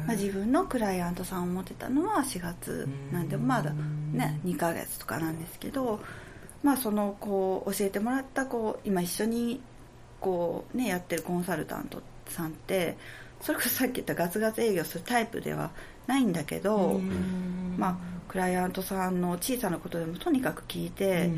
[0.08, 3.72] あ、自分のクライアントさんを持ってたのは4月なんでまだ
[4.12, 6.00] ね2ヶ月とかなんですけど
[6.62, 9.60] まあそのこう教えてもらったこう今一緒に
[10.20, 12.98] こうねやってるコンサルタントさんって
[13.40, 15.70] それこそさっき言ったガツガツ営業するタイプでは
[16.08, 17.00] ないんだけど
[17.76, 21.30] まあクライアントさんの小さなことでもとにかく聞いて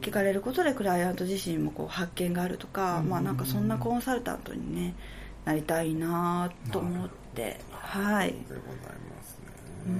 [0.00, 4.94] 聞かれることでクライアント自身もこう発見があるとかまあなんかそんなコンサルタントにね
[5.44, 7.60] なりたいなと思って。
[7.70, 8.28] はい。
[8.28, 9.96] でございますね。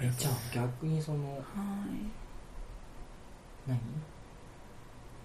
[0.00, 1.44] えじゃあ逆にそのはい。
[3.66, 3.78] 何？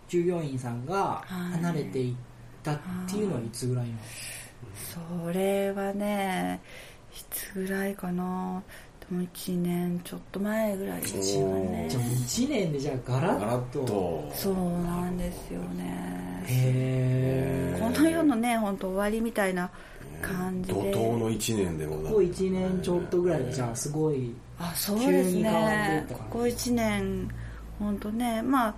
[0.07, 2.15] 従業員さんが離れていっ
[2.63, 3.93] たっていうのはいつぐらいの
[4.73, 6.61] それはね
[7.13, 8.61] いつぐらいかな。
[9.09, 11.87] でも1年ちょっと前ぐらいですよね。
[11.89, 13.79] じゃあもう1年でじゃあガラッッと。
[13.85, 14.53] とそう
[14.83, 16.43] なんですよね。
[16.45, 19.69] へえこの世のね本当終わりみたいな
[20.21, 22.03] 感じ怒で涛の1年でござい。
[22.03, 27.29] ますここ1年ちょっとぐらいでじゃあすごいあそうです急に変わっていねここ1年
[27.79, 28.75] 本当ねまあ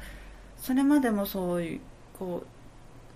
[0.58, 1.82] それまでもそういう
[2.18, 2.48] こう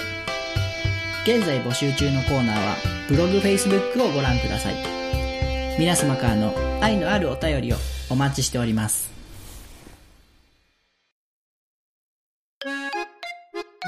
[1.24, 2.76] 現在募集中のコーナーは
[3.08, 5.01] ブログ、Facebook をご覧ください。
[5.78, 7.76] 皆様からの愛のあるお便りを
[8.10, 9.10] お待ちしております。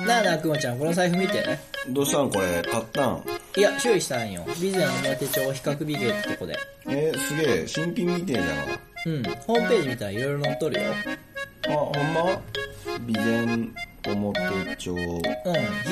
[0.07, 1.45] なあなあ、くまちゃん、この財布見て。
[1.89, 3.25] どうしたんこれ買ったん？
[3.57, 4.45] いや、修理したんよ。
[4.55, 6.59] 備前表帳比較美芸ってとこで。
[6.89, 8.43] えー、すげえ新品みてえ
[9.05, 9.23] じうん。
[9.23, 10.83] ホームページ見たらいろいろ載っとるよ。
[10.83, 12.43] ゃんあほんま？
[13.07, 13.69] 備前
[14.07, 15.01] 表帳うん。
[15.23, 15.23] 比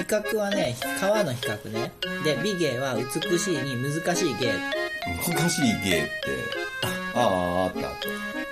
[0.07, 1.93] 較はね、川の比較ね。
[2.24, 4.81] で、美芸は美しいに難しい芸。
[5.07, 6.11] 難しい芸って
[7.14, 8.07] あああったあった。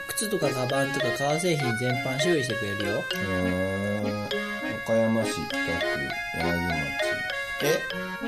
[0.09, 3.03] 靴とかカバンとか革製品全般修理してくれるよ。
[3.12, 4.09] うー。
[4.09, 4.28] ん
[4.84, 5.57] 岡山市北区
[6.36, 6.80] 柳町。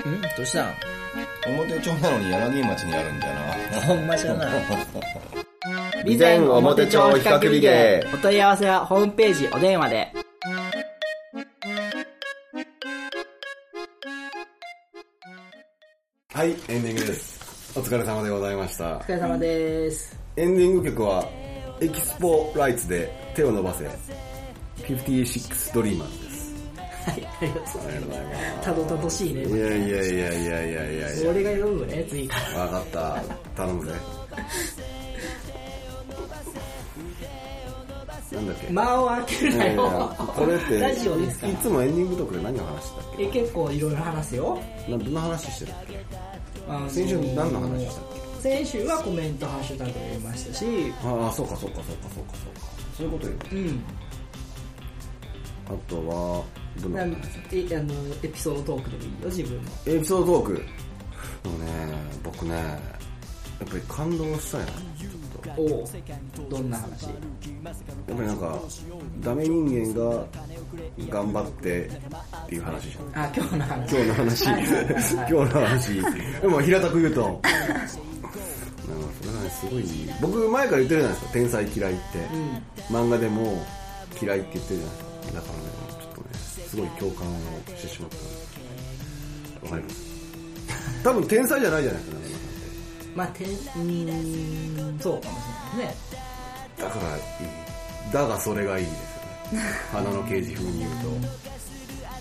[0.04, 0.08] え？
[0.08, 0.74] んどうしたん？
[1.46, 3.80] 表町なのに柳町にあるんだな。
[3.82, 4.48] ほんまじゃな。
[6.02, 8.06] 備前表帳比較美芸。
[8.12, 10.12] お問い合わせはホームページお電話で。
[16.34, 17.31] はいエンディングです
[17.74, 20.14] お疲れ様でございましたお疲れ様です。
[20.36, 21.26] エンディング曲は
[21.80, 23.88] エキスポライツで手を伸ばせ
[24.82, 26.54] 56ドリーマーです
[27.06, 27.78] はい、ありがとうございます。
[27.78, 29.44] ありがとうございますたどたどしいね。
[29.44, 32.58] いやいやいやいやいやいやいや俺が読むね、次から。
[32.60, 33.22] わかった
[33.56, 33.92] 頼むぜ
[38.32, 38.72] なんだっけ？
[38.72, 40.14] 間を開けるないやいやよ。
[40.18, 44.58] これってラジオですかいいつもエンディングトークで何を話してたっえ、結構いろいろ話すよ。
[44.86, 46.04] けなどんな話してたっけ？
[46.88, 48.04] 先週何の話したっ
[48.42, 52.68] 先週はコメント、ハッシュタグ入れましたし、けああそうかそうかそうかそうかそうか。
[52.96, 53.32] そういうことよ。
[53.52, 53.82] うん。
[55.68, 56.44] あとは
[56.82, 57.12] どんな話
[57.52, 59.70] えあのエピソードトークでもいいよ、自分の。
[59.86, 60.54] エピソードトーク？
[60.54, 61.70] でもね
[62.24, 62.78] 僕ねや
[63.64, 64.64] っぱり感動したよ。
[64.98, 65.18] ちょっと
[65.56, 65.88] おお
[66.48, 67.04] どんな話？
[67.04, 68.58] やっぱりなんか
[69.20, 70.26] ダメ人間が
[71.10, 71.90] 頑張ってっ
[72.48, 73.24] ていう話じゃん。
[73.24, 73.94] あ、今日の話。
[73.94, 74.44] 今日の話。
[74.48, 76.40] 今日の話。
[76.40, 77.22] でも平たく言うと。
[77.22, 77.48] なんか
[79.20, 79.84] それがねすごい。
[80.20, 81.32] 僕前から言ってるじゃないですか。
[81.32, 82.02] 天才嫌いって、
[82.90, 83.64] 漫画でも
[84.20, 85.34] 嫌いって言ってるじゃないですか。
[85.34, 86.28] だからねちょっとね
[86.68, 87.38] すごい共感を
[87.76, 88.16] してしまった。
[89.66, 90.12] わかります。
[91.04, 92.21] 多分天才じゃないじゃないですか
[93.14, 95.44] まあ、てん、うーん、そうかもし
[95.78, 95.96] れないね。
[96.78, 97.22] だからいい
[98.12, 98.94] だがそれがいいです
[99.52, 99.68] よね。
[99.92, 101.42] 花の刑事風に言うと。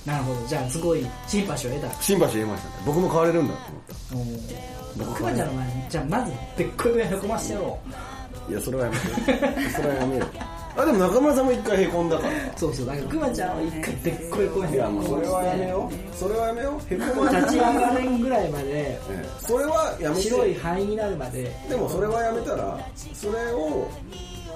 [0.05, 0.47] なるほど。
[0.47, 2.01] じゃあ、すごいシンパシーを得た。
[2.01, 2.75] 新橋得ましたね。
[2.85, 4.37] 僕も変われるんだと思っ
[4.97, 7.79] お僕クマちゃんの前に、じゃあ、まず、べっこいぐらいへこましてやろ
[8.47, 9.69] たいやそれはやめて。
[9.69, 10.25] それはやめよ
[10.75, 12.33] あでも中村さんも一回へこんだから。
[12.33, 12.35] う。
[12.55, 12.85] そうそう。
[12.85, 13.01] だか。
[13.01, 15.05] ら、クマちゃんを一回べっこい声いやもう。
[15.05, 16.15] それはやめよう。
[16.15, 16.93] それはやめよう。
[16.93, 19.29] へこま立ち上がれんぐらいまで、ええ。
[19.39, 20.21] それはやめて。
[20.21, 22.79] 白い範囲になるまで、でもそれはやめたら
[23.13, 23.89] それを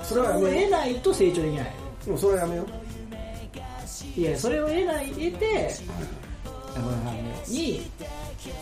[0.03, 1.73] それはやそれをめよ得ないと成長できない。
[2.07, 4.19] うもうそれはやめよう。
[4.19, 5.71] いや、それを得ない、得て、
[6.73, 7.81] 中村さんのように、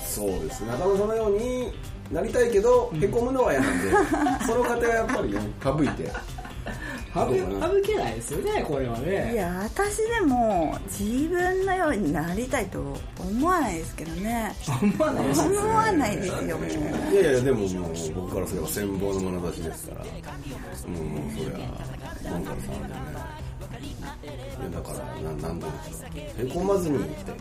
[0.06, 1.74] そうです中野さんのように
[2.12, 3.91] なりたいけど、へこむのは嫌なんで
[4.45, 6.12] その過程はやっぱりね省いて
[7.14, 14.55] 省 省けないですよねこれはいねや私でも自分のようになりたいと思わないですけどね。
[14.82, 15.57] 思わないですよね。
[15.59, 17.14] 思わないですよもう。
[17.14, 20.05] いやいやでももう僕からすれば羨望の眼差しですから。
[20.89, 22.93] もうもうそりゃモンカルさんでね。
[23.84, 26.47] いやだからななんだろう。
[26.47, 27.36] へこまずに生きたい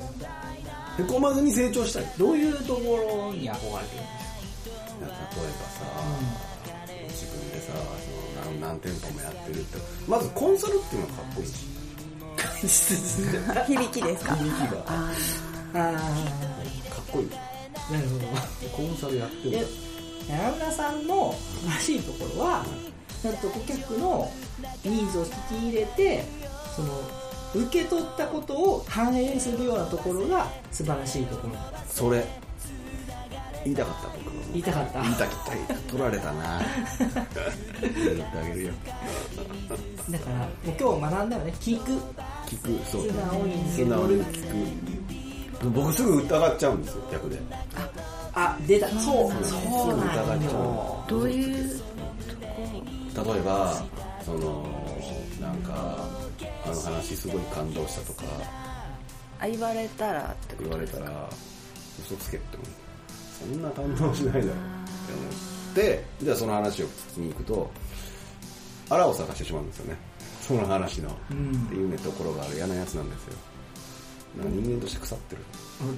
[0.99, 2.05] へこまずに成長したい。
[2.19, 3.73] どういうところに憧れてるんですか
[5.37, 6.62] 例えばさ
[7.09, 9.79] 自分でさその何何店舗もやってるって。
[10.09, 11.67] まずコンサルっていうのがかっこいいし
[13.67, 14.35] 響きですか？
[14.37, 14.67] 響きが。
[14.83, 14.85] か
[15.75, 17.31] ああっこいい。
[17.35, 18.27] あなるほど。
[18.77, 19.51] コンサルやってる。
[19.51, 19.67] で
[20.29, 21.35] 山村さんの
[21.67, 22.65] らしいところは
[23.23, 24.31] ちゃんと顧客の
[24.85, 26.25] ニーズを聞き入れて
[26.77, 27.01] その
[27.55, 31.55] 受け取ったことを反映するようなところが素晴らしいところ。
[31.93, 32.25] それ
[33.65, 35.03] 言いたかった僕言いたかった。
[35.03, 35.75] 言いたかった。
[35.91, 36.61] 取られたな。
[37.81, 38.73] 言ってあげるよ
[40.11, 41.55] だからもう今日学んだよね。
[41.61, 41.93] 聞く。
[42.47, 42.91] 聞く。
[42.91, 43.09] そう。
[43.09, 43.73] 素直に。
[43.73, 44.51] 素直に聞
[45.61, 45.71] く。
[45.71, 47.39] 僕すぐ疑っちゃうんですよ逆で。
[48.35, 48.89] あ出た。
[48.89, 48.99] そう。
[49.03, 51.83] そうなんすぐ疑っちゃよーどういう
[53.15, 53.75] 例えば
[54.25, 54.67] その
[55.41, 55.97] なんか
[56.65, 58.25] あの話すごい感動したとか。
[59.43, 61.29] あ言われたらってこ言われたら
[62.01, 62.69] 嘘つけって思う
[63.51, 67.71] そんな感動しないだろって思ってじゃあその話を聞きに行くと
[68.89, 69.97] あらを探してしまうんですよね。
[70.43, 71.13] その話の、ん。
[71.13, 71.17] っ
[71.69, 73.35] ていうねところがある嫌なやつなんですよ。
[74.37, 75.43] なんか人間として腐ってる。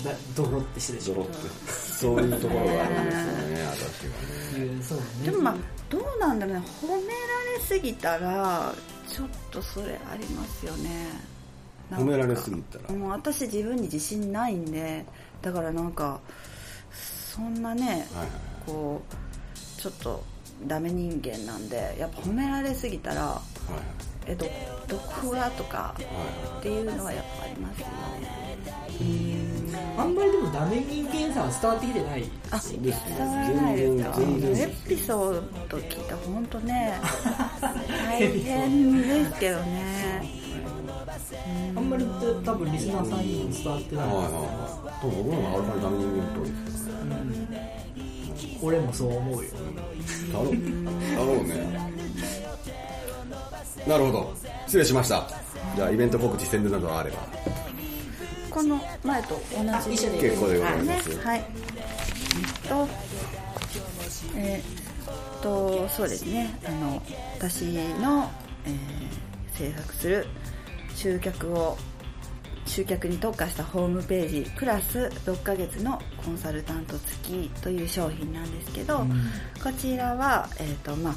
[0.05, 1.35] だドロってしてでしょゾロって。
[1.71, 4.83] そういうところがあるんですよね私はね。
[4.83, 5.11] そうだね。
[5.25, 5.57] でもまあ
[5.91, 6.63] どうなんだろうね。
[6.83, 8.75] 褒められすぎたら
[9.09, 11.09] ちょっとそれありますよね。
[11.91, 12.99] 褒められすぎたら。
[12.99, 15.05] もう私自分に自信ないんで
[15.43, 16.21] だからなんか
[17.35, 18.07] そんなねはいはい
[18.67, 20.23] こうちょっと
[20.67, 23.41] ダメ人間なんでやっぱ褒められすぎたらはい
[24.27, 24.47] えど
[24.89, 26.05] どこがとかはい
[26.61, 28.45] っていうのはやっぱありますよね。
[29.97, 32.97] あんまりでもダメ人間さは伝わってきてないあですね。
[33.19, 36.95] 伝わらないですかエピソード聞いたら本当ね
[37.61, 40.44] 大変ですけどね
[41.77, 42.05] あんまり
[42.45, 44.25] 多分リスナーさんにも伝わってない、はいはい。
[44.25, 44.33] はい
[45.01, 47.85] 多分僕の方がはるかにダメ人間っぽいですけどね
[48.63, 49.51] 俺もそう思うよ。
[50.33, 50.57] だろうだ
[51.17, 51.55] ろうね。
[53.87, 54.35] なるほど。
[54.67, 55.29] 失礼しました。
[55.77, 57.19] じゃあイベント告知宣伝などあれば。
[58.51, 61.19] この前と同じ一緒で結構でございねます。
[61.19, 61.39] はい。
[61.39, 61.43] え
[62.67, 62.89] っと
[64.37, 64.63] え
[65.39, 67.03] っとそうですねあの
[67.37, 67.65] 私
[68.01, 68.31] の、
[68.65, 70.27] えー制作する
[70.95, 71.77] 集客を
[72.67, 79.07] 集客に特化したホームページプラス6ヶ月のコンサルタント付きという商品なんですけど、
[79.63, 81.15] こちらは、えーとまあ、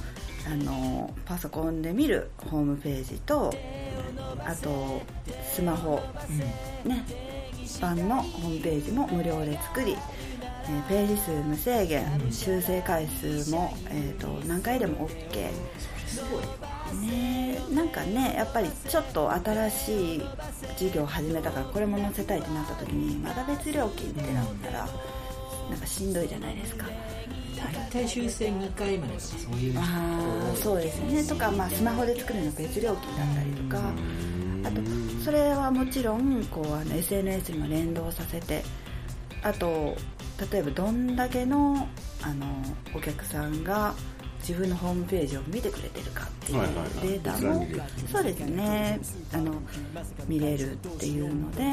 [0.52, 3.54] あのパソコンで見るホームページと
[4.46, 5.02] あと
[5.54, 6.02] スマホ、
[6.84, 7.06] ね、
[7.82, 10.28] 版のホームページも無料で作り、えー
[10.90, 15.50] ページ数無制限修正回数も、えー、と何回でも OK
[17.02, 17.60] ね。
[17.72, 20.22] なんかねやっぱりちょっと新しい
[20.74, 24.88] 授業を始めたからこれも載せたいってなった時にまだ別料金ってなったら
[25.70, 26.86] なんかしんどいじゃないですか。
[27.58, 29.82] 大体修正2回までとかそういうあ
[30.54, 31.24] あそうですね。
[31.24, 33.92] とか、まあ、スマホで作るの別料金だったりとか
[34.64, 34.82] あと
[35.24, 38.64] それはもちろんこうあの SNS にも連動させて
[39.44, 39.96] あと
[40.52, 41.88] 例えばどんだけの
[42.22, 42.46] あの
[42.96, 43.94] お客さんが
[44.40, 46.62] 自分のホームページを見てくれてるかっていう
[47.02, 47.66] データも
[48.12, 49.00] そうですね。
[49.34, 49.54] あの
[50.28, 51.64] 見れるっていうので、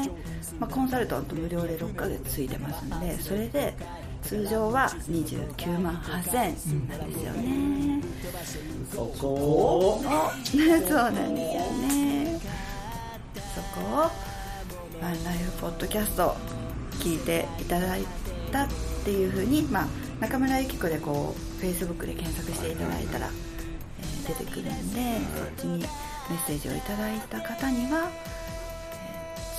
[0.59, 3.75] まあ、コンサルタント無料で6ヶ月ついてますんでそれで
[4.21, 8.01] 通常は29万8000円なんですよね。
[8.91, 9.27] そこ。
[9.27, 12.39] を おそうなんですよね。
[13.55, 13.97] そこを
[15.01, 16.35] ワンライフポッドキャスト
[16.99, 18.05] 聞いていただい
[18.51, 18.67] たっ
[19.03, 19.87] ていうふうに、まあ、
[20.19, 23.45] 中村ゆき子でこう Facebook で検索していただいたら、えー
[24.27, 28.09] 出てくるんでそっちにメッセージをいただいた方には、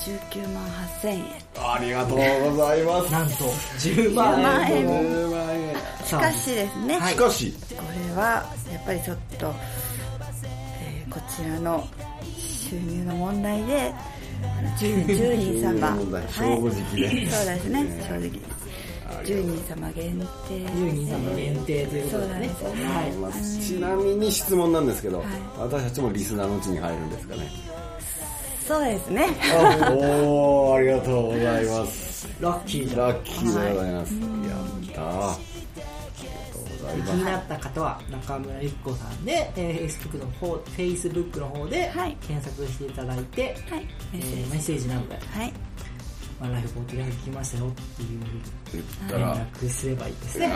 [0.07, 0.64] えー19万
[1.02, 1.24] 8000円。
[1.57, 2.18] ありがとう
[2.50, 3.12] ございます。
[3.12, 4.40] なんと10万円。
[4.40, 4.86] 10万円。
[5.12, 5.76] 10万円。
[6.04, 7.54] しかしですね、しかし。
[7.76, 9.54] これはやっぱりちょっと、
[10.82, 11.86] えーこちらの
[12.38, 13.92] 収入の問題で
[14.78, 15.70] 10, 10 人様。
[15.70, 16.22] 収入問題。
[16.28, 17.30] 正直で。
[17.30, 18.04] そうですね。
[18.09, 18.30] 正直
[19.22, 20.24] 10人様限定
[20.68, 22.26] 10人様限定ということでね。
[22.26, 22.68] そうなんですよ。
[22.74, 23.12] ねはい。
[23.12, 25.26] まあちなみに質問なんですけど、はい。
[25.59, 27.50] 私たちもリスナーのうちに入るんですかね？
[28.66, 29.26] そうですね。
[29.92, 32.28] おーありがとうございます。
[32.40, 34.22] ラッキーラッキーでございます、やっ
[34.94, 35.30] たー。
[35.30, 35.40] あり
[36.32, 37.12] がとうございます。
[37.12, 42.16] 気になった方は中村ゆき子さんで、えー、Facebook の方 Facebook の方ではい。
[42.26, 43.86] 検索していただいて、はい。
[44.14, 45.52] えーメッセージなどではい
[46.41, 48.20] 「ワンライフポッドキャスト聞きましたよ」っていう
[48.72, 50.53] 言った連ら、絡すればいいですね。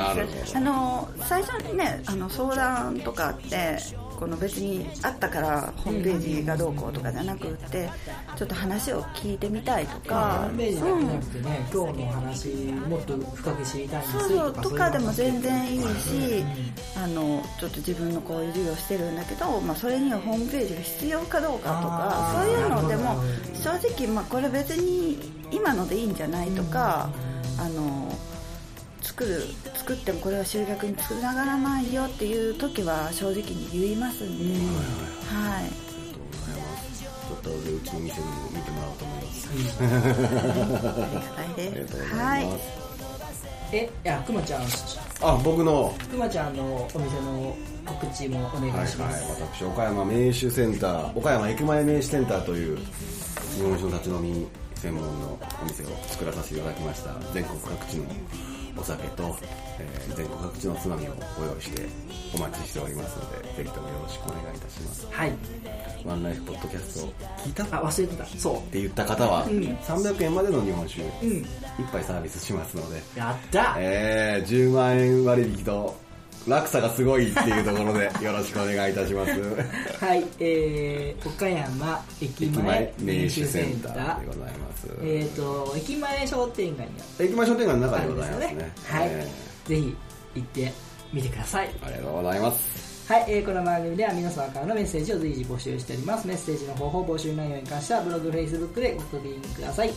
[0.54, 3.78] あの最初にねあの相談とかって
[4.18, 7.88] この別にあったからホームページがどうこうとかじゃなくって
[8.36, 16.44] ちょっと話を聞いてみたいとホーかムページだけじゃなくてね、今日の話もっと深く知りたいんですそうそうとかでも全然いいし
[16.96, 23.22] うんあのちょっと自分のこういう授業してるんだけど、まあ、それにはホームページが必要かどうかとかそういうのでも
[23.54, 27.10] 正直、まあ、これ別に今のでいいんじゃないとか
[27.58, 28.12] あの
[29.02, 29.42] 作る
[29.74, 34.44] 作ってもこれは集客につながらないよっていう時は正直に言いますんで、
[35.26, 35.90] はい
[37.30, 37.52] ちょっとう
[37.84, 39.48] ちの店にも見てもらおうと思います。
[39.48, 39.54] あ
[41.56, 42.62] りがとうござはいいます、
[43.72, 44.62] えいやくまちゃん。
[45.22, 45.94] あ僕の。
[46.10, 48.84] くまちゃんのお店の告知もお願はいはい。
[48.84, 52.78] いします、私岡山名酒センター岡山駅前名酒センターという
[53.54, 54.48] 日本酒の立ち飲み
[54.80, 57.14] 専門のお店を作らさせていただきました。
[57.34, 58.04] 全国各地の
[58.76, 59.36] お酒と、
[59.78, 61.86] えー全国各地のつまみをご用意して
[62.34, 65.06] お待ちしておりますのでぜひともよろしくお願いいたします。
[65.10, 65.32] はい。
[66.04, 67.12] ワンライフポッドキャスト
[67.44, 67.64] 聞いた？
[67.64, 68.24] っあ忘れてた。
[68.26, 69.48] そて言った方は、ん。
[69.48, 71.46] 300円までの日本酒ううん。
[71.78, 73.02] 1杯サービスしますので。
[73.16, 73.76] やった。
[73.78, 75.94] えー、10万円割引と
[76.46, 79.32] 落差がすごいっていうところでよろしくお願いいたします。
[80.04, 84.88] はいえー、岡山駅駅前前名名酒センターでございます。
[85.02, 88.72] えっ、と駅前商店街に駅前商店街の中でございますね。
[88.86, 89.28] はい、え
[89.66, 89.96] ぜひ
[90.36, 90.72] 行って
[91.12, 91.68] みてください。
[91.68, 93.12] ーありがとうございます。
[93.12, 96.26] はい、えーこの番組では皆様からのメッセージを随時募集しております。
[96.26, 99.90] メッセージの方法募集内容に関してはブログ、フェイスブックでご確認ください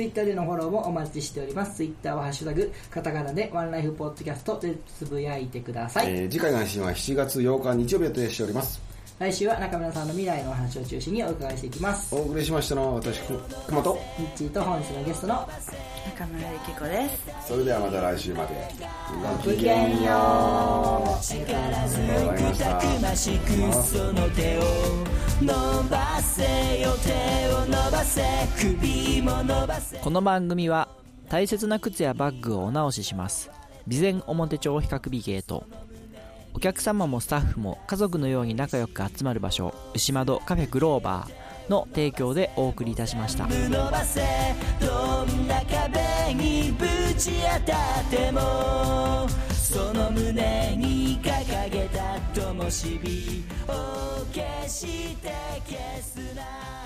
[0.00, 1.76] ツイッターでのフォローもお待ちしております。
[1.76, 8.89] ツイッターはハッシュタグカタカナでワンライフポッドキャストでつぶやいてください、えー次回の配信は7月8日日曜日予定しております。
[9.20, 12.14] 来週は中村さんの未来のお話を中心にお伺いしていきます。
[12.14, 15.46] お送りしましたのは私く熊とミッチーと本日のゲストの
[16.06, 17.46] 中村ゆき子です。
[17.46, 18.54] それではまた来週まで。
[19.44, 20.06] ごごきげんよう。
[20.06, 22.64] ありがとうございました。
[22.64, 23.50] たくましく
[23.84, 24.62] その手を
[25.42, 28.22] 伸ばせよ手を伸ばせ
[28.58, 30.88] 首も伸ばせこの番組は
[31.28, 33.50] 大切な靴やバッグをお直しします。
[33.86, 35.66] 備前表帳比較美ゲート
[36.52, 43.46] お客様もスタッフも家族のように仲良く集まる場所牛窓カフェグローバーの提供でお送りいたしました。
[43.46, 44.20] 伸ばせ
[44.80, 46.86] どんな壁にぶ
[47.16, 47.30] ち
[47.64, 55.32] 当たってもその胸に掲げた灯火を消して
[55.66, 56.79] 消すな。